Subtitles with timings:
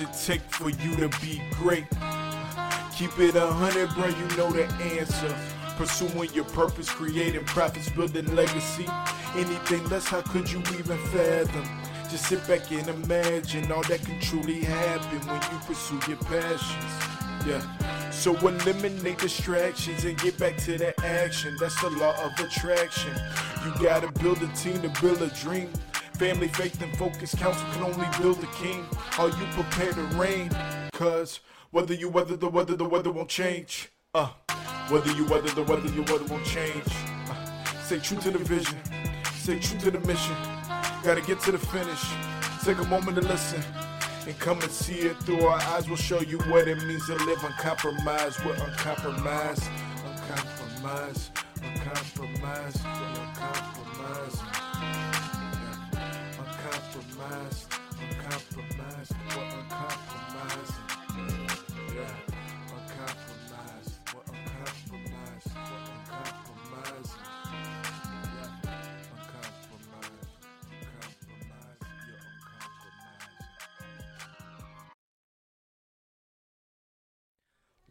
[0.00, 1.88] it take for you to be great?
[2.96, 4.66] Keep it a hundred, bro, you know the
[4.98, 5.34] answer.
[5.76, 8.86] Pursuing your purpose, creating profits, building legacy.
[9.36, 11.64] Anything less, how could you even fathom?
[12.10, 17.18] Just sit back and imagine all that can truly happen when you pursue your passions.
[17.46, 18.10] Yeah.
[18.10, 21.56] So eliminate distractions and get back to that action.
[21.60, 23.12] That's the law of attraction.
[23.64, 25.70] You gotta build a team to build a dream.
[26.18, 27.32] Family, faith, and focus.
[27.32, 28.84] Council can only build a king.
[29.20, 30.50] Are you prepared to reign?
[30.92, 31.38] Cause
[31.70, 33.92] whether you weather the weather, the weather won't change.
[34.12, 34.30] Uh,
[34.88, 36.82] whether you weather the weather, your weather won't change.
[37.28, 38.76] Uh, stay true to the vision.
[39.34, 40.34] Stay true to the mission.
[41.04, 42.04] Gotta get to the finish.
[42.64, 43.62] Take a moment to listen
[44.26, 45.86] and come and see it through our eyes.
[45.86, 48.44] We'll show you what it means to live uncompromised.
[48.44, 49.70] We're uncompromised,
[50.04, 51.30] uncompromised,
[51.62, 54.57] uncompromised, uncompromised, yeah.
[56.98, 59.12] Uncompromised, uncompromised.
[59.28, 60.74] We're uncompromised.
[60.88, 60.97] Yeah,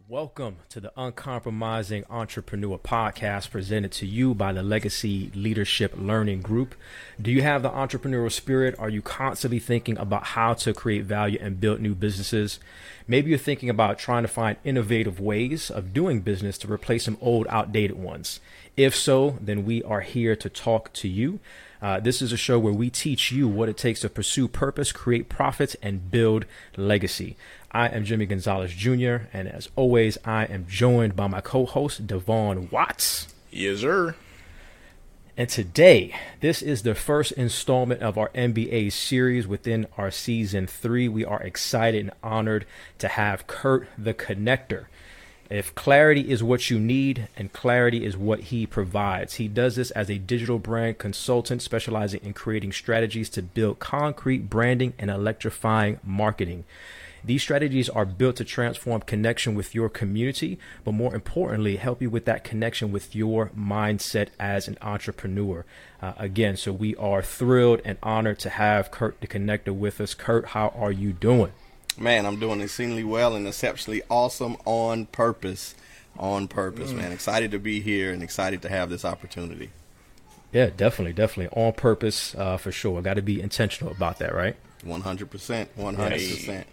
[0.09, 6.75] Welcome to the Uncompromising Entrepreneur Podcast presented to you by the Legacy Leadership Learning Group.
[7.21, 8.73] Do you have the entrepreneurial spirit?
[8.79, 12.57] Are you constantly thinking about how to create value and build new businesses?
[13.05, 17.17] Maybe you're thinking about trying to find innovative ways of doing business to replace some
[17.19, 18.39] old, outdated ones.
[18.77, 21.39] If so, then we are here to talk to you.
[21.81, 24.91] Uh, this is a show where we teach you what it takes to pursue purpose,
[24.91, 26.45] create profits, and build
[26.75, 27.35] legacy.
[27.71, 32.05] I am Jimmy Gonzalez Jr., and as always, I am joined by my co host,
[32.05, 33.33] Devon Watts.
[33.51, 34.15] Yes, sir.
[35.35, 41.07] And today, this is the first installment of our MBA series within our season three.
[41.07, 42.65] We are excited and honored
[42.99, 44.85] to have Curt the Connector.
[45.49, 49.91] If clarity is what you need and clarity is what he provides, he does this
[49.91, 55.99] as a digital brand consultant specializing in creating strategies to build concrete branding and electrifying
[56.03, 56.65] marketing.
[57.23, 62.09] These strategies are built to transform connection with your community, but more importantly, help you
[62.09, 65.65] with that connection with your mindset as an entrepreneur.
[66.01, 70.13] Uh, again, so we are thrilled and honored to have Curt the Connector with us.
[70.13, 71.53] Curt, how are you doing?
[71.97, 75.75] Man, I'm doing exceedingly well and exceptionally awesome on purpose.
[76.17, 77.11] On purpose, man.
[77.11, 79.69] Excited to be here and excited to have this opportunity.
[80.51, 83.01] Yeah, definitely, definitely on purpose uh, for sure.
[83.01, 84.55] Got to be intentional about that, right?
[84.83, 85.67] 100%.
[85.77, 86.63] 100%.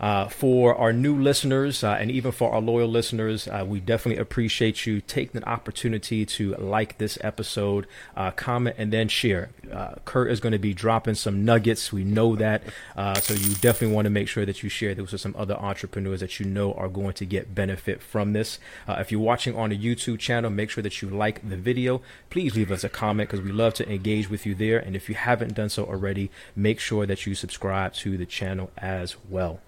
[0.00, 4.20] Uh, for our new listeners uh, and even for our loyal listeners, uh, we definitely
[4.20, 7.86] appreciate you taking the opportunity to like this episode,
[8.16, 9.50] uh, comment, and then share.
[9.72, 11.92] Uh, Curt is going to be dropping some nuggets.
[11.92, 12.62] We know that.
[12.96, 15.56] Uh, so you definitely want to make sure that you share this with some other
[15.56, 18.58] entrepreneurs that you know are going to get benefit from this.
[18.88, 22.00] if you're watching on the YouTube channel, make sure that you like the video.
[22.30, 24.78] Please leave us a comment because we love to engage with you there.
[24.78, 28.70] And if you haven't done so already, make sure that you subscribe to the channel
[28.78, 29.60] as well.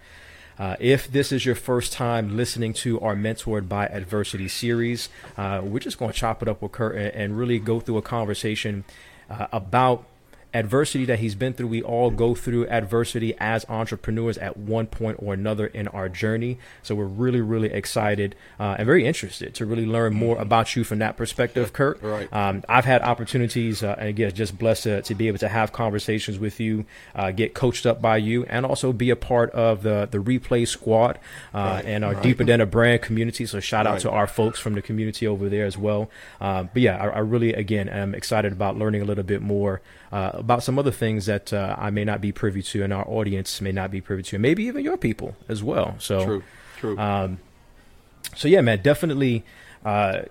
[0.60, 5.62] Uh, if this is your first time listening to our Mentored by Adversity series, uh,
[5.64, 8.02] we're just going to chop it up with Curt and, and really go through a
[8.02, 8.84] conversation
[9.30, 10.04] uh, about
[10.52, 11.68] adversity that he's been through.
[11.68, 16.58] We all go through adversity as entrepreneurs at one point or another in our journey.
[16.82, 20.84] So we're really, really excited uh, and very interested to really learn more about you
[20.84, 22.02] from that perspective, Curt.
[22.02, 22.32] Right.
[22.32, 25.72] Um, I've had opportunities, uh, and again, just blessed to, to be able to have
[25.72, 26.84] conversations with you,
[27.14, 30.66] uh, get coached up by you, and also be a part of the the replay
[30.66, 31.18] squad
[31.54, 32.22] uh, Right, and our right.
[32.22, 33.46] deeper than a brand community.
[33.46, 34.00] So shout out Right.
[34.02, 36.10] to our folks from the community over there as well.
[36.40, 39.80] Um, but yeah, I, I really again am excited about learning a little bit more
[40.12, 43.06] uh, about some other things that uh, I may not be privy to, and our
[43.08, 45.94] audience may not be privy to, and maybe even your people as well.
[45.98, 46.42] So True.
[46.78, 46.98] True.
[46.98, 47.38] um,
[48.34, 49.44] so yeah, man, definitely.
[49.84, 50.22] Uh,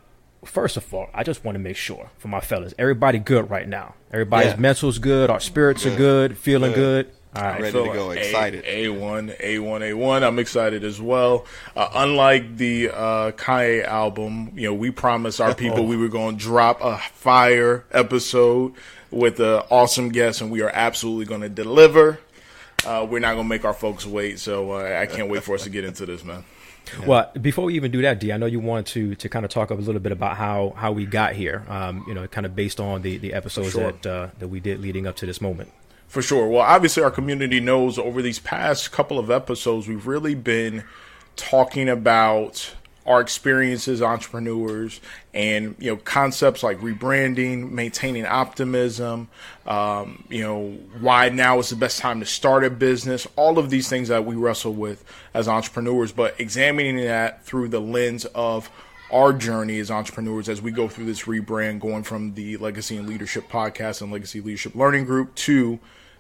[0.46, 3.68] first of all, I just want to make sure for my fellas, everybody good right
[3.68, 3.96] now.
[4.12, 4.58] Everybody's Yeah.
[4.60, 7.06] mental's good, our spirits are good, feeling Good.
[7.08, 7.16] good.
[7.36, 8.12] All right, Ready feel to go.
[8.12, 8.64] Excited.
[8.66, 10.24] A one, A one, A one.
[10.24, 11.46] I'm excited as well.
[11.76, 16.38] Uh, unlike the uh, Kanye album, you know, we promised our people we were going
[16.38, 18.74] to drop a fire episode
[19.12, 22.20] with an awesome guest, and we are absolutely going to deliver.
[22.86, 25.54] Uh, we're not going to make our folks wait, so uh, I can't wait for
[25.54, 26.44] us to get into this, man.
[27.06, 29.52] Well, before we even do that, D, I know you wanted to to kind of
[29.52, 31.64] talk up a little bit about how how we got here.
[31.70, 33.92] Um, you know, kind of based on the the episodes Sure.
[33.92, 35.72] that uh, that we did leading up to this moment.
[36.10, 36.48] For sure.
[36.48, 40.84] Well, obviously, our community knows over these past couple of episodes, we've really been
[41.36, 42.74] talking about
[43.06, 45.02] our experiences, entrepreneurs,
[45.36, 49.28] and you know concepts like rebranding, maintaining optimism.
[49.68, 53.28] Um, you know why now is the best time to start a business.
[53.36, 55.04] All of these things that we wrestle with
[55.36, 58.72] as entrepreneurs, but examining that through the lens of
[59.12, 63.08] our journey as entrepreneurs as we go through this rebrand, going from the Legacy and
[63.08, 65.80] Leadership podcast and Legacy Leadership Learning Group to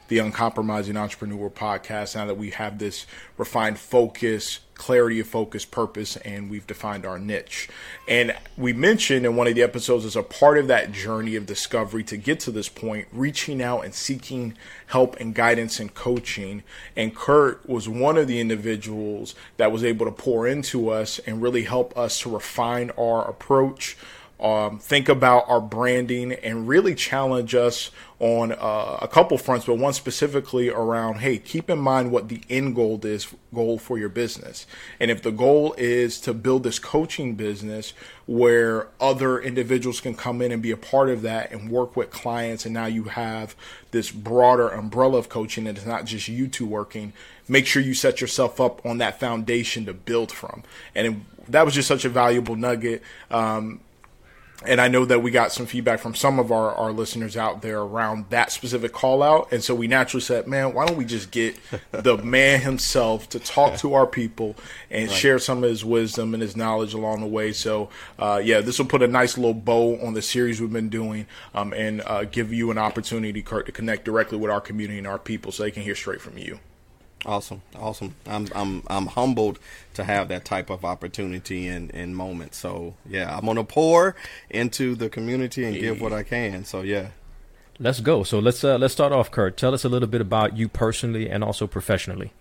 [0.09, 2.15] the Uncompromising Entrepreneur podcast.
[2.15, 3.05] Now that we have this
[3.37, 7.69] refined focus, clarity of focus, purpose, and we've defined our niche.
[8.07, 11.45] And we mentioned in one of the episodes as a part of that journey of
[11.45, 14.55] discovery to get to this point, reaching out and seeking
[14.87, 16.63] help and guidance and coaching.
[16.95, 21.41] And Kurt was one of the individuals that was able to pour into us and
[21.41, 23.95] really help us to refine our approach
[24.39, 29.75] um, think about our branding and really challenge us on uh, a couple fronts, but
[29.75, 34.09] one specifically around, hey, keep in mind what the end goal is goal for your
[34.09, 34.65] business.
[34.99, 37.93] And if the goal is to build this coaching business
[38.27, 42.09] where other individuals can come in and be a part of that and work with
[42.09, 43.55] clients, and now you have
[43.91, 47.11] this broader umbrella of coaching and it's not just you two working,
[47.47, 50.63] make sure you set yourself up on that foundation to build from.
[50.93, 53.01] And it, that was just such a valuable nugget.
[53.31, 53.79] Um,
[54.65, 57.61] and I know that we got some feedback from some of our, our listeners out
[57.61, 59.51] there around that specific call out.
[59.53, 61.57] And so we naturally said, man, why don't we just get
[61.91, 64.55] the man himself to talk to our people
[64.91, 65.15] and right.
[65.15, 67.53] share some of his wisdom and his knowledge along the way.
[67.53, 70.89] So, uh, yeah, this will put a nice little bow on the series we've been
[70.89, 74.97] doing um, and uh, give you an opportunity, Curt, to connect directly with our community
[74.97, 76.59] and our people so they can hear straight from you.
[77.25, 78.15] Awesome, awesome.
[78.25, 79.59] I'm I'm I'm humbled
[79.95, 82.55] to have that type of opportunity and, and moment.
[82.55, 84.15] So yeah, I'm gonna pour
[84.49, 86.63] into the community and give what I can.
[86.63, 87.09] So yeah.
[87.77, 88.23] Let's go.
[88.23, 89.57] So let's uh, let's start off, Curt.
[89.57, 92.31] Tell us a little bit about you personally and also professionally.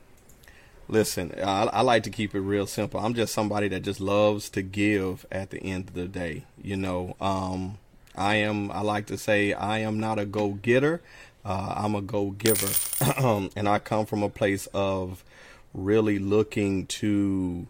[0.89, 2.99] Listen, I, I like to keep it real simple.
[2.99, 6.45] I'm just somebody that just loves to give at the end of the day.
[6.63, 7.79] You know, um,
[8.17, 8.71] I am.
[8.73, 11.03] I like to say I am not a go getter.
[11.45, 12.69] Uh, I'm a go giver,
[13.17, 15.25] um, and I come from a place of
[15.73, 17.67] really looking to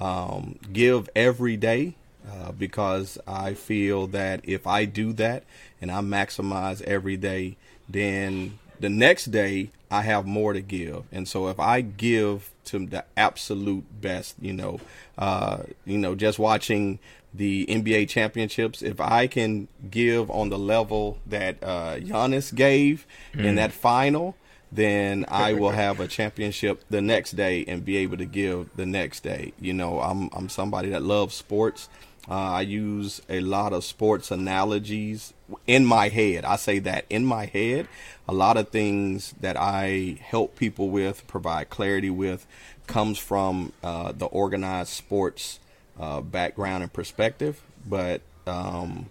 [0.00, 1.94] um, give every day
[2.30, 5.44] uh, because I feel that if I do that
[5.80, 7.56] and I maximize every day,
[7.88, 11.04] then the next day I have more to give.
[11.10, 14.80] And so if I give to the absolute best, you know,
[15.16, 16.98] uh, you know, just watching
[17.32, 23.44] the NBA championships, if I can give on the level that uh, Giannis gave mm.
[23.44, 24.36] in that final,
[24.72, 28.86] then I will have a championship the next day and be able to give the
[28.86, 29.52] next day.
[29.60, 31.88] You know, I'm I'm somebody that loves sports.
[32.30, 35.32] Uh, I use a lot of sports analogies
[35.66, 36.44] in my head.
[36.44, 37.88] I say that in my head.
[38.28, 42.46] A lot of things that I help people with, provide clarity with,
[42.86, 45.58] comes from uh, the organized sports
[45.98, 47.60] uh, background and perspective.
[47.86, 49.06] But um,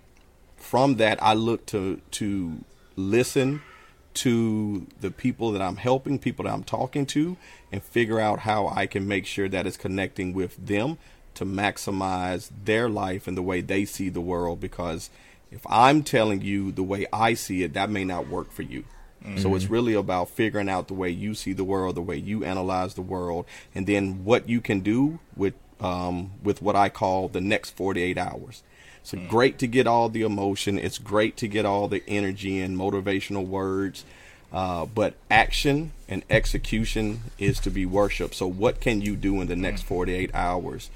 [0.56, 2.64] from that, I look to to
[2.96, 3.62] listen
[4.16, 7.38] to the people that I'm helping, people that I'm talking to,
[7.72, 10.98] and figure out how I can make sure that it's connecting with them
[11.36, 14.60] to maximize their life and the way they see the world.
[14.60, 15.12] Because
[15.52, 18.86] if I'm telling you the way I see it, that may not work for you.
[19.24, 19.38] Mm-hmm.
[19.38, 22.44] So it's really about figuring out the way you see the world, the way you
[22.44, 27.28] analyze the world, and then what you can do with um, with what I call
[27.28, 28.64] the next 48 hours.
[29.02, 29.30] It's mm.
[29.30, 30.78] great to get all the emotion.
[30.78, 34.04] It's great to get all the energy and motivational words.
[34.52, 38.34] Uh, but action and execution is to be worshiped.
[38.34, 39.88] So, what can you do in the next mm.
[39.88, 40.90] 48 hours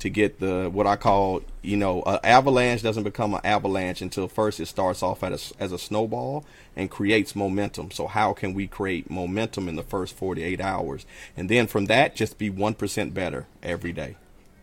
[0.00, 4.28] to get the what I call, you know, an avalanche doesn't become an avalanche until
[4.28, 7.90] first it starts off a, as a snowball and creates momentum.
[7.90, 11.06] So, how can we create momentum in the first 48 hours?
[11.36, 14.16] And then from that, just be 1% better every day.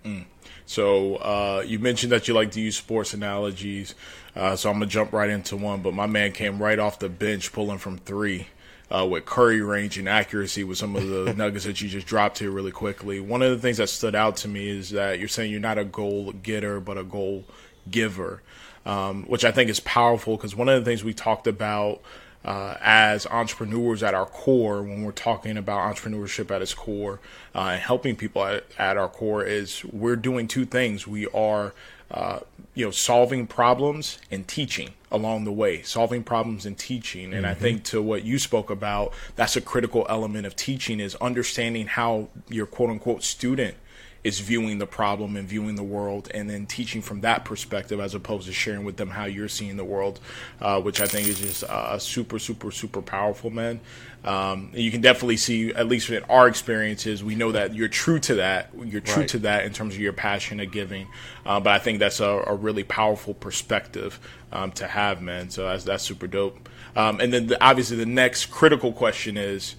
[0.03, 0.25] Mm.
[0.65, 3.95] So uh, you mentioned that you like to use sports analogies,
[4.35, 5.81] uh, so I'm gonna jump right into one.
[5.81, 8.47] But my man came right off the bench pulling from three.
[8.89, 12.39] Uh, with curry range and accuracy with some of the nuggets that you just dropped
[12.39, 13.19] here really quickly.
[13.19, 15.77] One of the things that stood out to me is that you're saying you're not
[15.77, 17.43] a goal getter, but a goal
[17.91, 18.41] giver,
[18.85, 22.01] um, which I think is powerful because one of the things we talked about
[22.45, 27.19] uh, as entrepreneurs at our core, when we're talking about entrepreneurship at its core
[27.53, 31.05] uh, and helping people at, at, our core, is we're doing two things.
[31.05, 31.73] We are,
[32.11, 32.39] uh,
[32.73, 37.33] you know, solving problems and teaching along the way, solving problems and teaching.
[37.33, 37.51] And mm-hmm.
[37.51, 41.87] I think to what you spoke about, that's a critical element of teaching is understanding
[41.87, 43.75] how your quote unquote student
[44.23, 48.13] is viewing the problem and viewing the world, and then teaching from that perspective as
[48.13, 50.19] opposed to sharing with them how you're seeing the world,
[50.59, 53.79] uh, which I think is just uh, super, super, super powerful, man.
[54.27, 58.19] Um, you can definitely see, at least in our experiences, we know that you're true
[58.19, 58.69] to that.
[58.85, 59.29] You're true Right.
[59.29, 61.07] to that in terms of your passion of giving.
[61.45, 64.19] Uh, but I think that's a, a really powerful perspective
[64.51, 65.49] um, to have, man.
[65.49, 66.67] So that's that's super dope.
[66.95, 69.75] Um, and then the, obviously the next critical question is,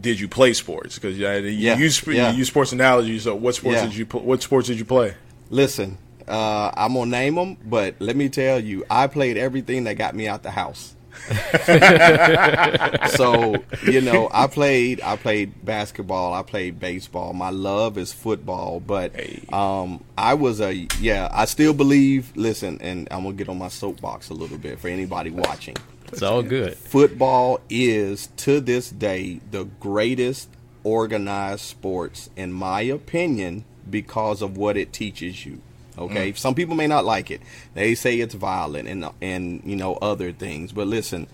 [0.00, 0.96] did you play sports?
[0.96, 2.32] Because you, Yeah, use sp- yeah.
[2.32, 3.22] you use sports analogies.
[3.22, 3.84] So what sports Yeah.
[3.86, 5.14] did you what sports did you play?
[5.48, 9.94] Listen, uh, I'm gonna name them, but let me tell you, I played everything that
[9.94, 10.94] got me out the house.
[13.10, 13.56] so
[13.86, 17.32] you know, I played, I played basketball, I played baseball.
[17.32, 19.12] My love is football, but
[19.52, 21.28] um, I was a yeah.
[21.32, 22.36] I still believe.
[22.36, 25.76] Listen, and I'm gonna get on my soapbox a little bit for anybody watching.
[26.12, 26.76] It's all good.
[26.76, 30.48] Football is to this day the greatest
[30.82, 35.60] organized sports, in my opinion, because of what it teaches you.
[35.98, 36.38] Okay, mm.
[36.38, 37.42] some people may not like it.
[37.74, 41.26] They say it's violent and and you know other things, but listen,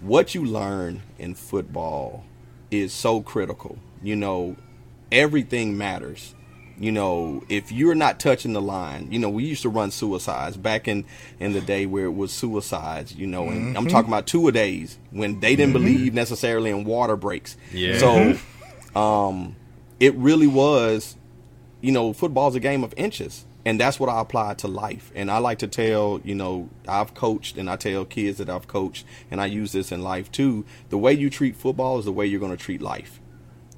[0.00, 2.24] what you learn in football
[2.70, 3.78] is so critical.
[4.02, 4.56] You know,
[5.10, 6.34] everything matters.
[6.78, 10.56] You know, if you're not touching the line, you know, we used to run suicides
[10.56, 11.04] back in
[11.38, 13.14] in the day where it was suicides.
[13.14, 13.92] You know, and I'm mm-hmm.
[13.92, 15.84] talking about two a days when they didn't mm-hmm.
[15.84, 17.56] believe necessarily in water breaks.
[17.72, 17.98] Yeah.
[17.98, 18.98] So, mm-hmm.
[18.98, 19.56] um,
[20.00, 21.16] it really was.
[21.80, 25.10] You know, football's a game of inches, and that's what I apply to life.
[25.14, 28.68] And I like to tell, you know, I've coached, and I tell kids that I've
[28.68, 30.64] coached, and I use this in life too.
[30.90, 33.20] The way you treat football is the way you're going to treat life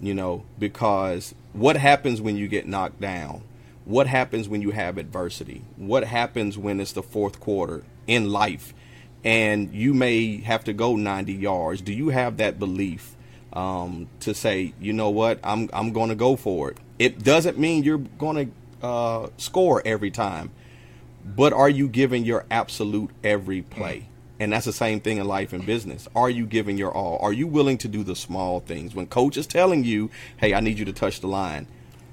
[0.01, 3.43] you know, because what happens when you get knocked down?
[3.85, 5.63] What happens when you have adversity?
[5.77, 8.75] What happens when it's the fourth quarter in life
[9.25, 11.81] and you may have to go 90 yards?
[11.81, 13.17] Do you have that belief
[13.53, 16.79] um, to say, you know what, I'm, I'm going to go for it?
[16.99, 18.53] It doesn't mean you're going to
[18.87, 20.51] uh, score every time,
[21.25, 24.09] but are you giving your absolute every play?
[24.39, 26.07] And that's the same thing in life and business.
[26.15, 27.19] Are you giving your all?
[27.21, 28.95] Are you willing to do the small things?
[28.95, 31.67] When coach is telling you, hey, I need you to touch the line,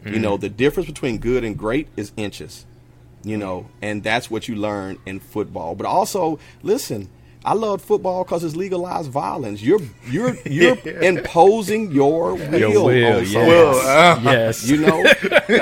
[0.06, 2.66] you know, the difference between good and great is inches,
[3.24, 5.76] you know, and that's what you learn in football.
[5.76, 7.10] But also, listen,
[7.46, 9.62] I love football because it's legalized violence.
[9.62, 13.32] You're you're you're imposing your will, Your will, on yes.
[13.32, 13.50] somebody.
[13.50, 14.70] Will, uh, yes.
[14.70, 15.04] You know,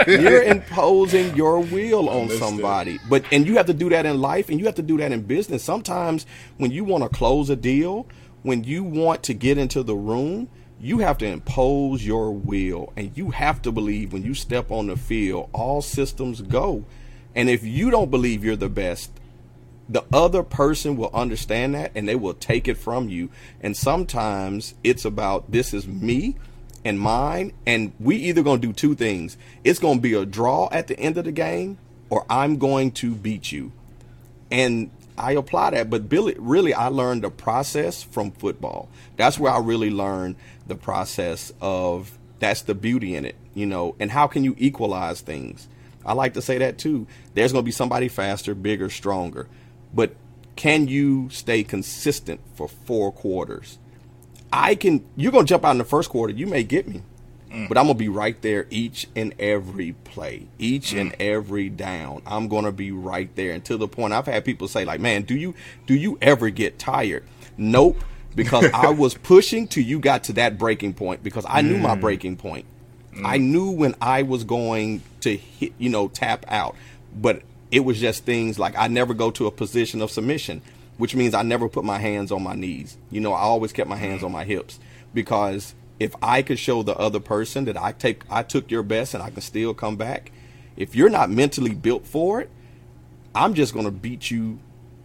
[0.08, 3.00] you're imposing your will on somebody.
[3.10, 5.12] But and you have to do that in life and you have to do that
[5.12, 5.64] in business.
[5.64, 6.26] Sometimes
[6.58, 8.08] when you want to close a deal,
[8.44, 13.16] when you want to get into the room, you have to impose your will and
[13.16, 16.86] you have to believe when you step on the field, all systems go.
[17.36, 19.12] And if you don't believe you're the best,
[19.92, 23.30] the other person will understand that and they will take it from you.
[23.60, 26.38] And sometimes it's about this is me
[26.86, 29.38] and mine, and we either gonna do two things.
[29.64, 31.78] It's gonna be a draw at the end of the game,
[32.10, 33.74] or I'm going to beat you.
[34.50, 38.90] And I apply that, but Billy, really, I learned the process from football.
[39.18, 43.96] That's where I really learned the process of that's the beauty in it, you know,
[44.00, 45.68] and how can you equalize things?
[46.06, 47.06] I like to say that too.
[47.36, 49.48] There's going to be somebody faster, bigger, stronger,
[49.94, 50.16] but
[50.56, 53.78] can you stay consistent for four quarters?
[54.54, 55.06] I can.
[55.16, 56.34] You're going to jump out in the first quarter.
[56.34, 57.02] You may get me,
[57.50, 57.70] mm.
[57.70, 61.02] but I'm going to be right there each and every play, each mm.
[61.02, 62.22] and every down.
[62.26, 65.24] I'm going to be right there, until the point I've had people say, like, "Man,
[65.24, 65.56] do you
[65.88, 67.24] do you ever get tired?"
[67.58, 68.04] Nope,
[68.36, 71.96] because I was pushing till you got to that breaking point because I knew my
[71.96, 72.02] mm.
[72.02, 72.66] breaking point.
[73.26, 76.76] I knew when I was going to hit, you know, tap out,
[77.14, 77.42] but
[77.72, 80.62] it was just things like I never go to a position of submission,
[80.98, 82.98] which means I never put my hands on my knees.
[83.10, 84.80] You know, I always kept my hands on my hips
[85.14, 89.14] because if I could show the other person that I take, I took your best
[89.14, 90.32] and I can still come back.
[90.76, 92.50] If you're not mentally built for it,
[93.34, 94.60] I'm just going to beat you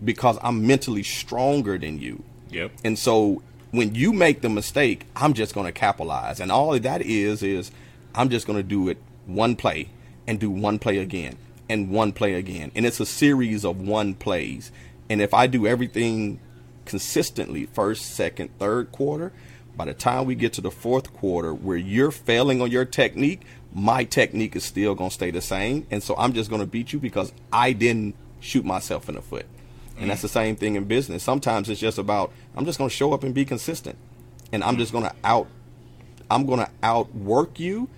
[0.05, 2.25] because I'm mentally stronger than you.
[2.51, 2.73] Yep.
[2.85, 6.41] And so when you make the mistake, I'm just going to capitalize.
[6.41, 7.71] And all that is, is
[8.15, 9.91] I'm just going to do it one play
[10.27, 11.37] and do one play again
[11.69, 12.73] and one play again.
[12.75, 14.71] And it's a series of one plays.
[15.09, 16.41] And if I do everything
[16.85, 19.33] consistently, first, second, third quarter,
[19.77, 23.43] by the time we get to the fourth quarter where you're failing on your technique,
[23.73, 25.87] my technique is still going to stay the same.
[25.91, 29.23] And so I'm just going to beat you because I didn't shoot myself in the
[29.23, 29.47] foot.
[29.99, 31.23] And that's the same thing in business.
[31.23, 33.97] Sometimes it's just about I'm just going to show up and be consistent.
[34.53, 35.49] And I'm just going to out
[36.31, 37.89] I'm going to outwork you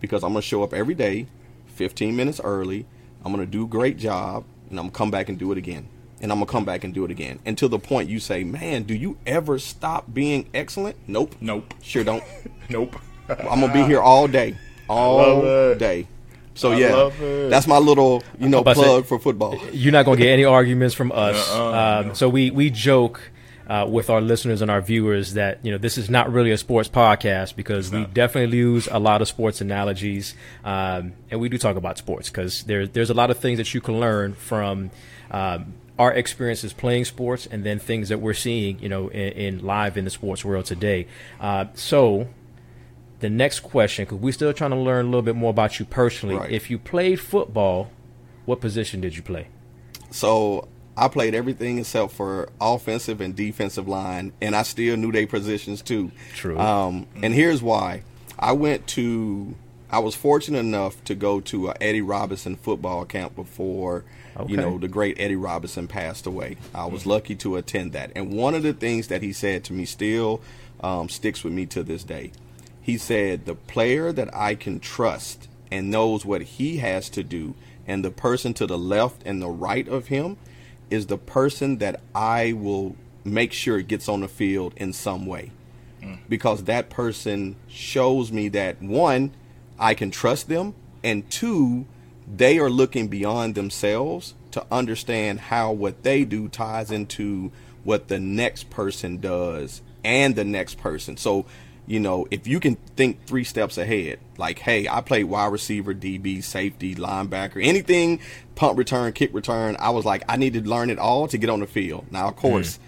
[0.00, 1.26] because I'm going to show up every day
[1.66, 2.86] 15 minutes early.
[3.24, 5.52] I'm going to do a great job and I'm going to come back and do
[5.52, 5.88] it again.
[6.20, 8.44] And I'm going to come back and do it again until the point you say,
[8.44, 11.34] "Man, do you ever stop being excellent?" Nope.
[11.40, 11.74] Nope.
[11.82, 12.24] Sure don't.
[12.70, 12.96] Nope.
[13.28, 14.56] I'm going to be here all day.
[14.88, 16.06] All day.
[16.54, 17.10] So I yeah,
[17.50, 19.58] that's my little you know about to say- plug for football.
[19.72, 21.50] You're not going to get any arguments from us.
[21.50, 22.04] Uh-uh.
[22.08, 23.20] Um, so we we joke
[23.68, 26.58] uh, with our listeners and our viewers that you know this is not really a
[26.58, 31.58] sports podcast because we definitely use a lot of sports analogies, um, and we do
[31.58, 34.90] talk about sports because there there's a lot of things that you can learn from.
[35.30, 39.64] Um, our experiences playing sports and then things that we're seeing, you know, in, in
[39.64, 41.06] live in the sports world today.
[41.40, 42.26] Uh, so,
[43.20, 45.86] the next question, because we're still trying to learn a little bit more about you
[45.86, 46.34] personally.
[46.34, 46.50] Right.
[46.50, 47.90] If you played football,
[48.44, 49.48] what position did you play?
[50.10, 55.26] So I played everything except for offensive and defensive line, and I still knew their
[55.26, 56.12] positions too.
[56.34, 56.58] True.
[56.58, 58.02] Um, and here's why:
[58.38, 59.54] I went to,
[59.90, 64.04] I was fortunate enough to go to a Eddie Robinson football camp before,
[64.36, 64.50] Okay.
[64.50, 66.56] you know, the great Eddie Robinson passed away.
[66.74, 69.72] I was lucky to attend that, and one of the things that he said to
[69.72, 70.40] me still
[70.80, 72.30] um, sticks with me to this day.
[72.80, 77.54] He said, "The player that I can trust and knows what he has to do,
[77.86, 80.36] and the person to the left and the right of him."
[80.94, 85.50] Is the person that I will make sure gets on the field in some way.
[86.02, 86.18] Mm.
[86.28, 89.32] Because that person shows me that one,
[89.78, 91.86] I can trust them, and two,
[92.32, 97.50] they are looking beyond themselves to understand how what they do ties into
[97.82, 101.16] what the next person does and the next person.
[101.16, 101.44] So,
[101.86, 105.94] you know, if you can think three steps ahead, like, hey, I played wide receiver,
[105.94, 108.20] DB, safety, linebacker, anything,
[108.54, 111.50] punt return, kick return, I was like, I need to learn it all to get
[111.50, 112.06] on the field.
[112.10, 112.78] Now, of course,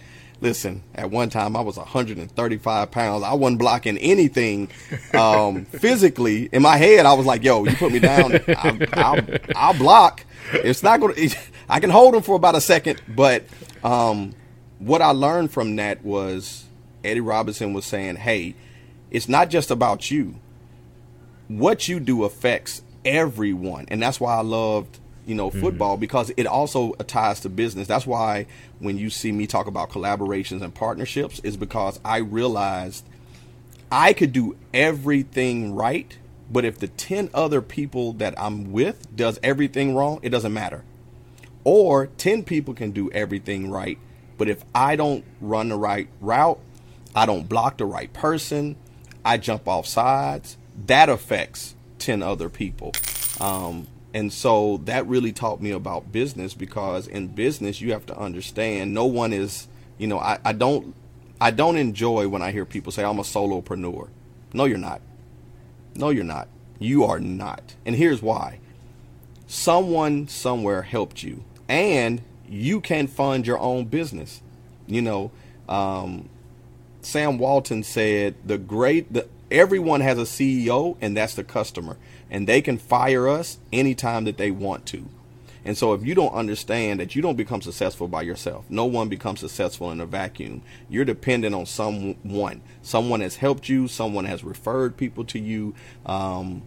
[0.41, 3.23] listen, at one time I was 135 pounds.
[3.23, 4.71] I wasn't blocking anything
[5.13, 6.49] um, physically.
[6.53, 9.21] In my head, I was like, yo, you put me down, I'll, I'll,
[9.55, 10.25] I'll block.
[10.53, 11.37] It's not going to,
[11.69, 13.45] I can hold him for about a second, but
[13.85, 14.35] um,
[14.79, 16.65] what I learned from that was
[17.05, 18.55] Eddie Robinson was saying, hey,
[19.17, 20.35] it's not just about you.
[21.49, 23.87] What you do affects everyone.
[23.89, 25.59] And that's why I loved, you know, mm-hmm.
[25.59, 27.89] football because it also ties to business.
[27.89, 28.45] That's why
[28.79, 33.07] when you see me talk about collaborations and partnerships is because I realized
[33.91, 36.19] I could do everything right,
[36.53, 40.85] but if the 10 other people that I'm with does everything wrong, it doesn't matter.
[41.65, 43.97] Or 10 people can do everything right,
[44.37, 46.61] but if I don't run the right route,
[47.15, 48.77] I don't block the right person,
[49.27, 52.93] I jump off sides, that affects 10 other people.
[53.41, 58.17] Um, and so that really taught me about business because in business you have to
[58.17, 60.95] understand no one is, you know, I, I don't
[61.41, 64.09] I don't enjoy when I hear people say I'm a solopreneur.
[64.55, 65.03] No, you're not.
[65.95, 66.49] No, you're not.
[66.79, 67.75] You are not.
[67.85, 68.59] And here's why.
[69.47, 74.41] Someone somewhere helped you, and you can fund your own business.
[74.87, 75.31] You know,
[75.69, 76.29] um,
[77.07, 81.97] Sam Walton said the great the everyone has a CEO and that's the customer
[82.29, 85.09] and they can fire us anytime that they want to.
[85.65, 89.09] And so if you don't understand that you don't become successful by yourself, no one
[89.09, 90.63] becomes successful in a vacuum.
[90.89, 92.61] You're dependent on someone.
[92.83, 96.63] Someone has helped you, someone has referred people to you, um,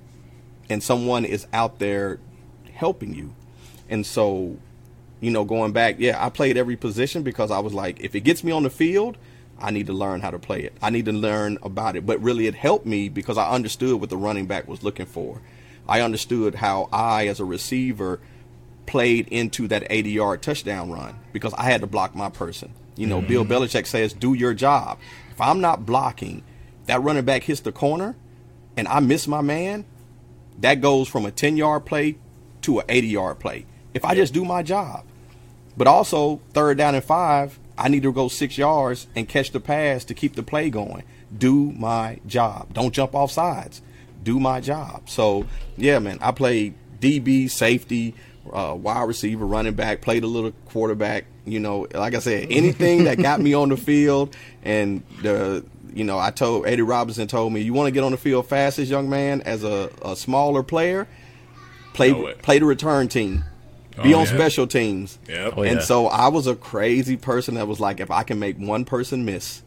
[0.69, 2.17] and someone is out there
[2.73, 3.35] helping you.
[3.89, 4.57] And so,
[5.19, 8.21] you know, going back, yeah, I played every position because I was like, if it
[8.21, 9.17] gets me on the field,
[9.59, 10.75] I need to learn how to play it.
[10.81, 12.05] I need to learn about it.
[12.05, 15.41] But really, it helped me because I understood what the running back was looking for.
[15.87, 18.19] I understood how I, as a receiver,
[18.85, 22.73] played into that 80 yard touchdown run because I had to block my person.
[22.95, 23.53] You know, Bill mm-hmm.
[23.53, 24.99] Belichick says, do your job.
[25.31, 26.43] If I'm not blocking,
[26.85, 28.15] that running back hits the corner
[28.75, 29.85] and I miss my man,
[30.59, 32.17] that goes from a 10 yard play
[32.61, 33.65] to an 80 yard play.
[33.93, 35.05] If I just do my job.
[35.77, 39.59] But also, third down and five, I need to go six yards and catch the
[39.59, 41.03] pass to keep the play going.
[41.35, 42.73] Do my job.
[42.73, 43.81] Don't jump off sides.
[44.21, 45.09] Do my job.
[45.09, 45.45] So,
[45.77, 48.15] yeah, man, I played DB, safety,
[48.51, 51.25] uh, wide receiver, running back, played a little quarterback.
[51.45, 54.35] You know, like I said, anything that got me on the field.
[54.61, 58.11] And, the, you know, I told Eddie Robinson told me, you want to get on
[58.11, 61.07] the field fastest, young man, as a, a smaller player,
[61.93, 63.45] play, play the return team.
[64.03, 64.33] Be Oh, on yeah.
[64.33, 65.19] special teams.
[65.27, 65.53] Yep.
[65.57, 65.71] Oh, yeah.
[65.71, 68.85] And so I was a crazy person that was like, if I can make one
[68.85, 69.61] person miss,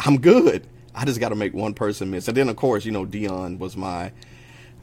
[0.00, 0.66] I'm good.
[0.94, 2.28] I just got to make one person miss.
[2.28, 4.12] And then, of course, you know, Deion was my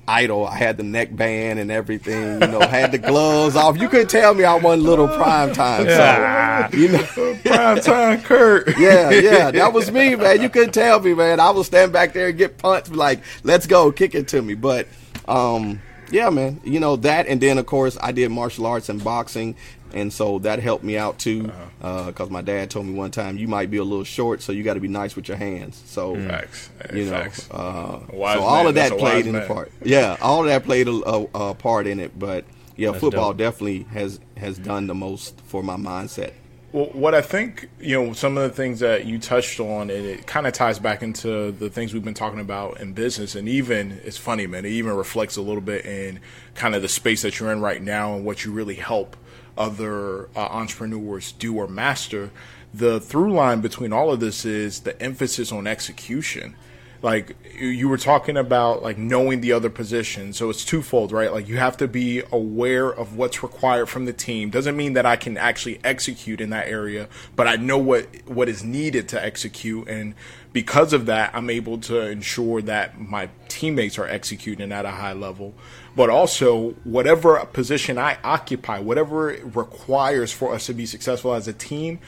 [0.08, 0.46] idol.
[0.46, 3.78] I had the neck band and everything, you know, had the gloves off.
[3.80, 5.86] You couldn't tell me I wasn't little prime time.
[5.86, 7.04] So, you know,
[7.46, 8.68] Prime time, Curt.
[8.80, 10.42] yeah, yeah, that was me, man.
[10.42, 11.40] You couldn't tell me, man.
[11.40, 14.54] I would stand back there and get punched, like, let's go, kick it to me.
[14.56, 14.88] But,
[15.28, 16.60] um, Yeah, man.
[16.64, 19.56] You know that, and then of course I did martial arts and boxing,
[19.94, 21.44] and so that helped me out too.
[21.80, 24.52] Because uh, my dad told me one time, you might be a little short, so
[24.52, 25.82] you got to be nice with your hands.
[25.86, 26.70] So Facts.
[26.94, 27.50] You know, facts.
[27.50, 28.66] uh, so wise all man.
[28.68, 29.48] of that played in the man.
[29.48, 29.72] part.
[29.84, 32.18] Yeah, all of that played a, a, a part in it.
[32.20, 32.46] But
[32.76, 33.38] yeah, That's football dope.
[33.38, 36.34] definitely has has done the most for my mindset.
[36.74, 40.06] Well, what I think, you know, some of the things that you touched on, and
[40.06, 43.36] it kind of ties back into the things we've been talking about in business.
[43.36, 46.22] And even, it's funny, man, it even reflects a little bit in
[46.56, 49.18] kind of the space that you're in right now and what you really help
[49.58, 52.32] other uh, entrepreneurs do or master.
[52.74, 56.56] The through line between all of this is the emphasis on execution
[57.02, 60.34] like you- were talking about like knowing the other position.
[60.34, 61.32] So it's twofold right?
[61.32, 64.50] Like you have to be aware of what's required from the team.
[64.50, 68.48] Doesn't mean that i can actually execute in that area but i know what what
[68.50, 69.88] is needed to execute.
[69.88, 70.14] And
[70.54, 75.14] because of that i'm able to ensure that my teammates are executing at a high
[75.14, 75.54] level.
[75.96, 81.48] But also whatever position i occupy whatever it requires for us to be successful as
[81.48, 82.00] a team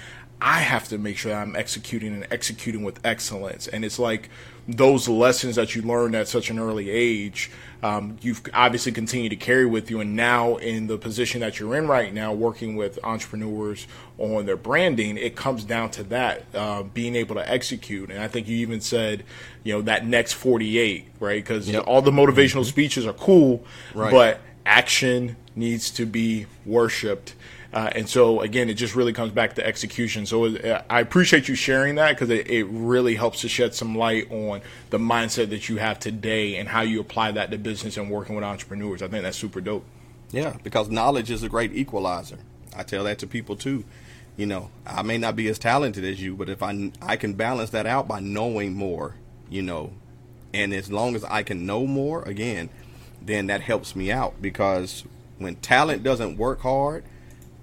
[0.45, 3.65] I have to make sure that I'm executing and executing with excellence.
[3.69, 4.29] And it's like
[4.67, 7.49] those lessons that you learned at such an early age,
[7.81, 10.01] um, you've obviously continued to carry with you.
[10.01, 14.57] And now, in the position that you're in right now, working with entrepreneurs on their
[14.57, 18.09] branding, it comes down to that uh, being able to execute.
[18.11, 19.23] And I think you even said,
[19.63, 21.41] you know, that next 48, right?
[21.41, 21.85] Because Yep.
[21.87, 23.63] all the motivational speeches are cool,
[23.95, 24.11] Right.
[24.11, 27.33] but action needs to be worshipped.
[27.73, 30.27] Uh, and so again, it just really comes back to execution.
[30.27, 33.97] So uh, I appreciate you sharing that because it, it really helps to shed some
[33.97, 37.97] light on the mindset that you have today and how you apply that to business
[37.97, 39.01] and working with entrepreneurs.
[39.01, 39.85] I think that's super dope.
[40.31, 42.39] Yeah, because knowledge is a great equalizer.
[42.75, 43.85] I tell that to people too.
[44.37, 47.33] You know, I may not be as talented as you, but if I I can
[47.33, 49.15] balance that out by knowing more,
[49.49, 49.93] you know,
[50.53, 52.69] and as long as I can know more, again,
[53.21, 55.03] then that helps me out because
[55.37, 57.03] when talent doesn't work hard,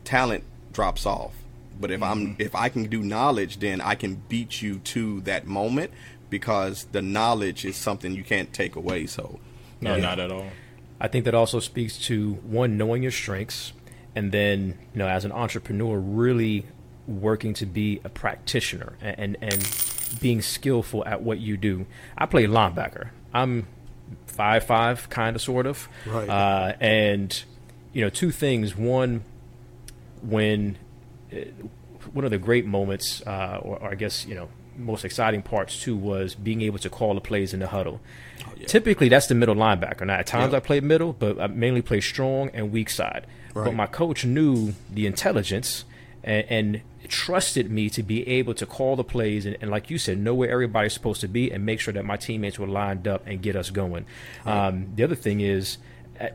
[0.05, 1.33] talent drops off.
[1.81, 5.47] But if I'm if I can do knowledge, then I can beat you to that
[5.47, 5.91] moment
[6.29, 9.07] because the knowledge is something you can't take away.
[9.07, 9.41] So,
[9.81, 10.03] No, yeah.
[10.03, 10.47] not at all.
[11.01, 13.73] I think that also speaks to one knowing your strengths,
[14.15, 16.67] and then you know as an entrepreneur, really
[17.09, 21.87] working to be a practitioner and and, and being skillful at what you do.
[22.19, 23.09] I play linebacker.
[23.33, 23.67] I'm
[24.27, 26.29] five five, kind of, sort of, Right.
[26.29, 27.43] Uh, and
[27.95, 28.77] you know, two things.
[28.77, 29.25] One,
[30.23, 30.79] when
[31.33, 31.37] uh,
[32.13, 35.81] one of the great moments, uh, or, or I guess you know, most exciting parts
[35.81, 38.01] too, was being able to call the plays in the huddle.
[38.67, 40.07] Typically, that's the middle linebacker.
[40.07, 40.59] Now, at times Yeah.
[40.59, 43.27] I played middle, but I mainly play strong and weak side.
[43.53, 45.85] But my coach knew the intelligence
[46.23, 49.99] and, and trusted me to be able to call the plays and, and, like you
[49.99, 53.09] said, know where everybody's supposed to be and make sure that my teammates were lined
[53.09, 54.05] up and get us going.
[54.47, 55.79] Um, the other thing is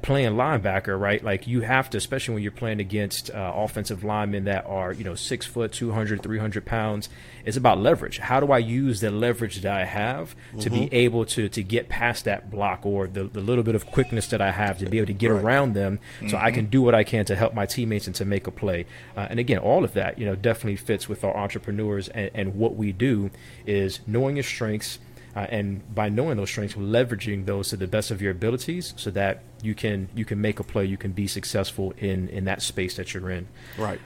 [0.01, 1.23] playing linebacker, right?
[1.23, 5.03] Like you have to, especially when you're playing against uh, offensive linemen that are, you
[5.03, 7.09] know, six foot, 200, 300 pounds.
[7.45, 8.17] It's about leverage.
[8.17, 11.89] How do I use the leverage that I have to be able to to get
[11.89, 14.97] past that block or the, the little bit of quickness that I have to be
[14.97, 17.67] able to get around them so I can do what I can to help my
[17.67, 18.87] teammates and to make a play.
[19.15, 22.55] Uh, and again, all of that, you know, definitely fits with our entrepreneurs and, and
[22.55, 23.29] what we do
[23.67, 24.97] is knowing your strengths,
[25.35, 29.11] uh, and by knowing those strengths, leveraging those to the best of your abilities, so
[29.11, 32.61] that you can you can make a play, you can be successful in in that
[32.61, 33.47] space that you're in.
[33.77, 33.99] right.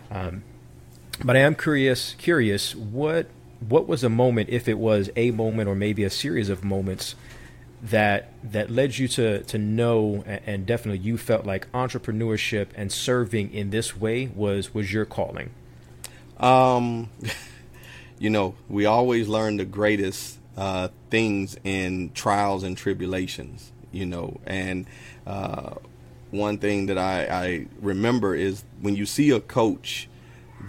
[1.24, 3.28] But I am curious curious what
[3.68, 7.16] what was a moment, if it was a moment or maybe a series of moments
[7.82, 12.92] that that led you to to know and, and definitely you felt like entrepreneurship and
[12.92, 15.52] serving in this way was was your calling.
[16.40, 17.10] Um,
[18.20, 23.72] you know, we always learn the greatest uh, things in trials and tribulations.
[23.92, 24.86] You know, and
[25.26, 25.76] uh,
[26.32, 30.08] one thing that I, I remember is when you see a coach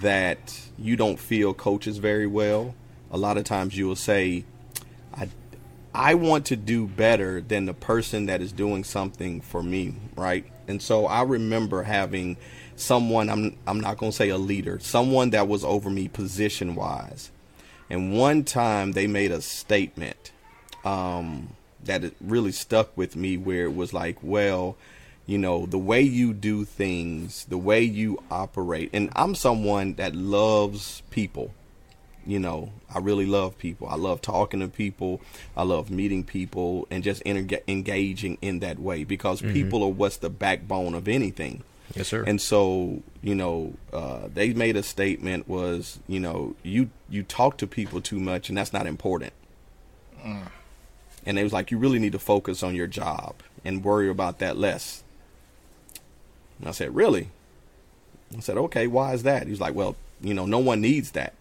[0.01, 2.75] that you don't feel coaches very well.
[3.11, 4.45] A lot of times you will say,
[5.13, 5.29] "I
[5.93, 10.45] I want to do better than the person that is doing something for me, right?
[10.69, 12.37] And so I remember having
[12.77, 16.75] someone I'm I'm not going to say a leader, someone that was over me position
[16.75, 17.31] wise.
[17.91, 20.33] And one time they made a statement
[20.85, 21.51] um,
[21.85, 24.77] that it really stuck with me where it was like, well,
[25.27, 28.91] you know, the way you do things, the way you operate.
[28.93, 31.53] And I'm someone that loves people
[32.27, 33.89] you know, I really love people.
[33.89, 35.21] I love talking to people.
[35.57, 40.31] I love meeting people and just engaging in that way because people are what's the
[40.31, 41.63] backbone of anything.
[41.95, 42.23] Yes, sir.
[42.25, 47.57] And so, you know, uh, they made a statement was, you know, you you talk
[47.59, 49.33] to people too much and that's not important.
[51.27, 54.39] And it was like you really need to focus on your job and worry about
[54.39, 55.03] that less.
[56.59, 57.31] And I said, Really?
[58.37, 59.47] I said, Okay, why is that?
[59.47, 61.35] He's like, Well, you know, no one needs that.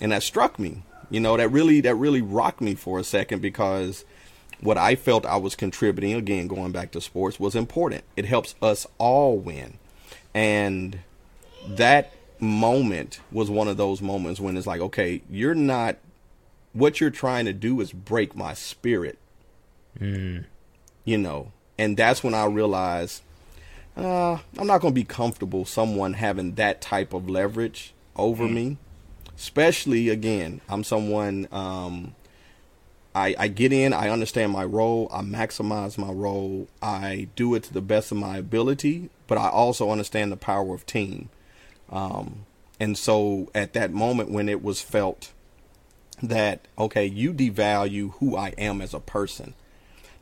[0.00, 0.82] And that struck me.
[1.10, 4.04] You know, that really that really rocked me for a second because
[4.60, 8.04] what I felt I was contributing, again, going back to sports, was important.
[8.16, 9.78] It helps us all win.
[10.34, 11.00] And
[11.68, 15.96] that moment was one of those moments when it's like, okay, you're not,
[16.72, 19.18] what you're trying to do is break my spirit.
[19.98, 20.44] Mm.
[21.04, 23.22] You know, and that's when I realized
[23.96, 28.52] uh, I'm not going to be comfortable someone having that type of leverage over mm.
[28.52, 28.76] me.
[29.36, 32.14] Especially, again, I'm someone, um,
[33.16, 37.62] I, I get in, I understand my role, I maximize my role, I do it
[37.62, 41.30] to the best of my ability, but I also understand the power of team.
[41.90, 42.44] Um,
[42.78, 45.32] and so at that moment when it was felt
[46.22, 49.54] that, okay, you devalue who I am as a person,